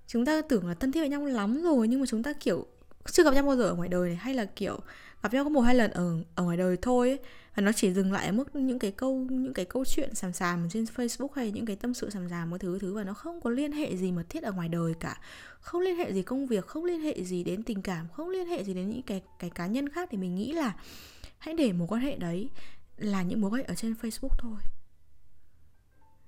Chúng 0.06 0.24
ta 0.24 0.42
tưởng 0.48 0.68
là 0.68 0.74
thân 0.74 0.92
thiết 0.92 1.00
với 1.00 1.08
nhau 1.08 1.24
lắm 1.24 1.62
rồi, 1.62 1.88
nhưng 1.88 2.00
mà 2.00 2.06
chúng 2.08 2.22
ta 2.22 2.32
kiểu, 2.40 2.66
chưa 3.06 3.24
gặp 3.24 3.34
nhau 3.34 3.42
bao 3.42 3.56
giờ 3.56 3.64
ở 3.64 3.74
ngoài 3.74 3.88
đời 3.88 4.08
này, 4.08 4.16
hay 4.16 4.34
là 4.34 4.44
kiểu 4.44 4.78
gặp 5.22 5.32
nhau 5.32 5.44
có 5.44 5.50
một 5.50 5.60
hai 5.60 5.74
lần 5.74 5.90
ở 5.90 6.16
ở 6.34 6.44
ngoài 6.44 6.56
đời 6.56 6.76
thôi 6.82 7.08
ấy. 7.08 7.18
và 7.54 7.62
nó 7.62 7.72
chỉ 7.72 7.92
dừng 7.92 8.12
lại 8.12 8.26
ở 8.26 8.32
mức 8.32 8.54
những 8.54 8.78
cái 8.78 8.90
câu, 8.90 9.26
những 9.30 9.54
cái 9.54 9.64
câu 9.64 9.84
chuyện 9.84 10.14
sàm 10.14 10.32
sàm 10.32 10.68
trên 10.70 10.84
Facebook 10.84 11.28
hay 11.34 11.50
những 11.50 11.66
cái 11.66 11.76
tâm 11.76 11.94
sự 11.94 12.10
sàm 12.10 12.28
sàm 12.28 12.50
một 12.50 12.58
thứ 12.60 12.78
thứ. 12.78 12.94
Và 12.94 13.04
nó 13.04 13.14
không 13.14 13.40
có 13.40 13.50
liên 13.50 13.72
hệ 13.72 13.96
gì 13.96 14.12
mật 14.12 14.24
thiết 14.28 14.42
ở 14.42 14.52
ngoài 14.52 14.68
đời 14.68 14.94
cả. 15.00 15.20
Không 15.60 15.80
liên 15.80 15.96
hệ 15.96 16.12
gì 16.12 16.22
công 16.22 16.46
việc, 16.46 16.66
không 16.66 16.84
liên 16.84 17.00
hệ 17.00 17.24
gì 17.24 17.44
đến 17.44 17.62
tình 17.62 17.82
cảm, 17.82 18.06
không 18.12 18.28
liên 18.28 18.46
hệ 18.46 18.64
gì 18.64 18.74
đến 18.74 18.90
những 18.90 19.02
cái 19.02 19.22
cái 19.38 19.50
cá 19.50 19.66
nhân 19.66 19.88
khác 19.88 20.08
thì 20.12 20.18
mình 20.18 20.34
nghĩ 20.34 20.52
là 20.52 20.72
hãy 21.38 21.54
để 21.54 21.72
mối 21.72 21.88
quan 21.88 22.00
hệ 22.00 22.16
đấy 22.16 22.48
là 22.96 23.22
những 23.22 23.40
mối 23.40 23.50
quan 23.50 23.58
hệ 23.58 23.64
ở 23.64 23.74
trên 23.74 23.94
Facebook 24.02 24.36
thôi. 24.38 24.56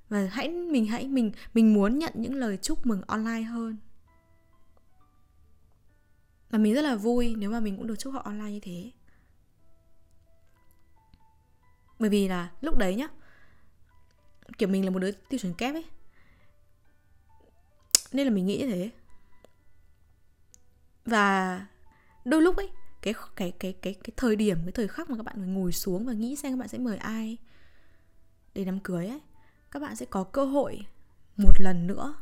Và 0.09 0.29
hãy, 0.33 0.49
mình 0.49 0.87
hãy, 0.87 1.09
mình 1.09 1.33
mình 1.55 1.75
muốn 1.75 1.99
nhận 1.99 2.13
những 2.15 2.35
lời 2.35 2.59
chúc 2.63 2.87
mừng 2.87 3.03
online 3.07 3.43
hơn 3.43 3.77
và 6.55 6.59
mình 6.59 6.75
rất 6.75 6.83
là 6.83 6.97
vui 6.97 7.35
nếu 7.39 7.51
mà 7.51 7.61
mình 7.61 7.77
cũng 7.77 7.87
được 7.87 7.99
chúc 7.99 8.13
họ 8.13 8.21
online 8.25 8.51
như 8.51 8.61
thế. 8.61 8.91
Bởi 11.99 12.11
vì 12.11 12.29
là 12.29 12.53
lúc 12.61 12.77
đấy 12.77 12.95
nhá, 12.95 13.09
kiểu 14.59 14.69
mình 14.69 14.85
là 14.85 14.91
một 14.91 14.99
đứa 14.99 15.11
tiêu 15.13 15.39
chuẩn 15.39 15.55
kép 15.55 15.75
ấy. 15.75 15.85
Nên 18.13 18.27
là 18.27 18.33
mình 18.33 18.47
nghĩ 18.47 18.59
như 18.59 18.67
thế. 18.67 18.91
Và 21.05 21.67
đôi 22.25 22.43
lúc 22.43 22.57
ấy, 22.57 22.71
cái 23.03 23.15
cái 23.37 23.53
cái 23.59 23.73
cái 23.73 23.95
cái 23.95 24.13
thời 24.17 24.37
điểm, 24.37 24.59
cái 24.65 24.73
thời 24.73 24.89
khắc 24.89 25.11
mà 25.11 25.17
các 25.17 25.23
bạn 25.23 25.55
ngồi 25.55 25.73
xuống 25.73 26.07
và 26.07 26.13
nghĩ 26.13 26.37
xem 26.37 26.53
các 26.53 26.59
bạn 26.59 26.69
sẽ 26.69 26.79
mời 26.79 26.97
ai 26.97 27.39
để 28.55 28.65
đám 28.65 28.81
cưới 28.81 29.07
ấy, 29.07 29.21
các 29.71 29.83
bạn 29.83 29.97
sẽ 29.97 30.07
có 30.07 30.25
cơ 30.25 30.45
hội 30.45 30.87
một 31.37 31.61
lần 31.61 31.87
nữa 31.87 32.15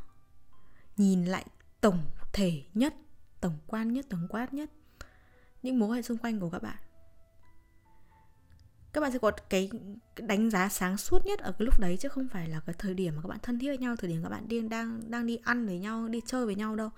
nhìn 0.96 1.24
lại 1.24 1.46
tổng 1.80 2.04
thể 2.32 2.62
nhất 2.74 2.94
tổng 3.42 3.58
quan 3.66 3.92
nhất, 3.92 4.06
tổng 4.10 4.26
quát 4.28 4.54
nhất. 4.54 4.70
Những 5.62 5.78
mối 5.78 5.88
quan 5.88 5.96
hệ 5.96 6.02
xung 6.02 6.18
quanh 6.18 6.40
của 6.40 6.50
các 6.50 6.62
bạn. 6.62 6.76
Các 8.92 9.00
bạn 9.00 9.12
sẽ 9.12 9.18
có 9.18 9.30
cái 9.30 9.70
đánh 10.16 10.50
giá 10.50 10.68
sáng 10.68 10.96
suốt 10.96 11.26
nhất 11.26 11.40
ở 11.40 11.52
cái 11.52 11.66
lúc 11.66 11.80
đấy 11.80 11.96
chứ 11.96 12.08
không 12.08 12.28
phải 12.28 12.48
là 12.48 12.60
cái 12.60 12.74
thời 12.78 12.94
điểm 12.94 13.16
mà 13.16 13.22
các 13.22 13.28
bạn 13.28 13.38
thân 13.42 13.58
thiết 13.58 13.68
với 13.68 13.78
nhau, 13.78 13.96
thời 13.96 14.10
điểm 14.10 14.22
các 14.22 14.28
bạn 14.28 14.48
đi 14.48 14.60
đang 14.60 15.10
đang 15.10 15.26
đi 15.26 15.36
ăn 15.36 15.66
với 15.66 15.78
nhau, 15.78 16.08
đi 16.08 16.20
chơi 16.26 16.46
với 16.46 16.54
nhau 16.54 16.76
đâu. 16.76 16.90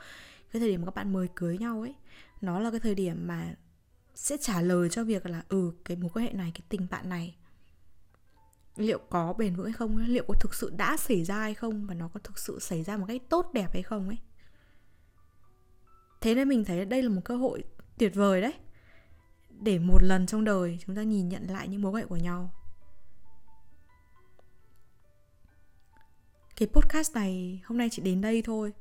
Cái 0.52 0.61
thời 0.61 0.68
điểm 0.68 0.80
mà 0.80 0.85
các 0.85 0.94
bạn 0.94 1.12
mời 1.12 1.28
cưới 1.35 1.59
nhau 1.59 1.80
ấy, 1.80 1.94
nó 2.40 2.61
là 2.61 2.70
cái 2.70 2.80
thời 2.80 2.94
điểm 2.94 3.26
mà 3.26 3.54
sẽ 4.14 4.37
trả 4.37 4.61
lời 4.61 4.88
cho 4.88 5.04
việc 5.04 5.26
là 5.26 5.42
ừ 5.48 5.72
cái 5.85 5.96
mối 5.96 6.11
quan 6.14 6.24
hệ 6.24 6.33
này, 6.33 6.52
cái 6.54 6.62
tình 6.68 6.87
bạn 6.90 7.09
này 7.09 7.37
liệu 8.76 8.98
có 9.11 9.33
bền 9.33 9.57
vững 9.57 9.66
hay 9.66 9.72
không 9.72 9.96
liệu 9.96 10.24
có 10.28 10.35
thực 10.40 10.54
sự 10.54 10.70
đã 10.76 10.96
xảy 10.96 11.24
ra 11.24 11.40
hay 11.40 11.54
không 11.54 11.87
và 11.87 11.94
nó 11.94 12.09
có 12.09 12.20
thực 12.20 12.38
sự 12.38 12.59
xảy 12.61 12.83
ra 12.83 12.96
một 12.96 13.04
cách 13.09 13.22
tốt 13.28 13.50
đẹp 13.52 13.72
hay 13.72 13.83
không 13.83 14.09
ấy 14.09 14.18
thế 16.24 16.34
nên 16.34 16.48
mình 16.48 16.64
thấy 16.64 16.84
đây 16.84 17.02
là 17.02 17.08
một 17.08 17.20
cơ 17.24 17.37
hội 17.37 17.64
tuyệt 17.98 18.14
vời 18.14 18.40
đấy. 18.40 18.54
Để 19.60 19.78
một 19.78 20.02
lần 20.02 20.26
trong 20.26 20.44
đời 20.44 20.78
chúng 20.87 20.96
ta 20.96 21.02
nhìn 21.02 21.28
nhận 21.28 21.46
lại 21.46 21.68
những 21.68 21.82
mối 21.82 21.92
quan 21.92 22.02
hệ 22.02 22.06
của 22.06 22.16
nhau. 22.16 22.50
Cái 26.56 26.68
podcast 26.68 27.14
này 27.14 27.62
hôm 27.64 27.78
nay 27.78 27.88
chỉ 27.90 28.02
đến 28.02 28.20
đây 28.20 28.42
thôi. 28.42 28.72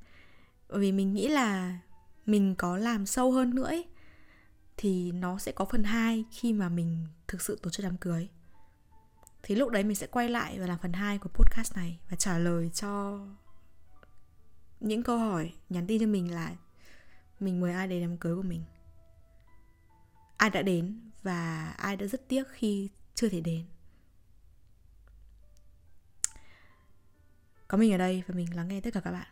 Bởi 0.70 0.80
vì 0.80 0.92
mình 0.92 1.14
nghĩ 1.14 1.28
là 1.28 1.80
mình 2.26 2.56
có 2.56 2.78
làm 2.78 3.06
sâu 3.06 3.32
hơn 3.32 3.56
nữa 3.56 3.66
ấy, 3.66 3.88
thì 4.78 5.12
nó 5.12 5.38
sẽ 5.40 5.52
có 5.52 5.66
phần 5.66 5.84
2 5.84 6.26
khi 6.32 6.54
mà 6.54 6.70
mình 6.70 7.06
thực 7.28 7.42
sự 7.42 7.60
tổ 7.64 7.70
chức 7.70 7.84
đám 7.84 7.98
cưới. 7.98 8.30
Thì 9.44 9.56
lúc 9.56 9.70
đấy 9.70 9.84
mình 9.84 9.96
sẽ 9.96 10.08
quay 10.08 10.30
lại 10.30 10.60
và 10.60 10.68
làm 10.68 10.80
phần 10.82 10.94
2 10.94 11.18
của 11.18 11.30
podcast 11.30 11.76
này 11.76 12.00
và 12.10 12.16
trả 12.16 12.38
lời 12.38 12.70
cho 12.74 13.20
những 14.80 15.04
câu 15.04 15.18
hỏi 15.18 15.54
nhắn 15.70 15.88
tin 15.88 16.00
cho 16.00 16.08
mình 16.08 16.34
là 16.34 16.56
mình 17.44 17.62
mời 17.62 17.74
ai 17.74 17.88
đến 17.88 18.02
đám 18.02 18.18
cưới 18.18 18.36
của 18.36 18.42
mình? 18.42 18.64
Ai 20.38 20.50
đã 20.50 20.62
đến 20.62 21.12
và 21.22 21.70
ai 21.78 21.96
đã 21.96 22.06
rất 22.06 22.28
tiếc 22.28 22.44
khi 22.52 22.90
chưa 23.16 23.30
thể 23.30 23.42
đến? 23.42 23.66
Có 27.68 27.78
mình 27.78 27.92
ở 27.92 27.98
đây 27.98 28.24
và 28.28 28.36
mình 28.36 28.56
lắng 28.56 28.68
nghe 28.68 28.82
tất 28.82 28.94
cả 28.94 29.00
các 29.00 29.12
bạn. 29.12 29.28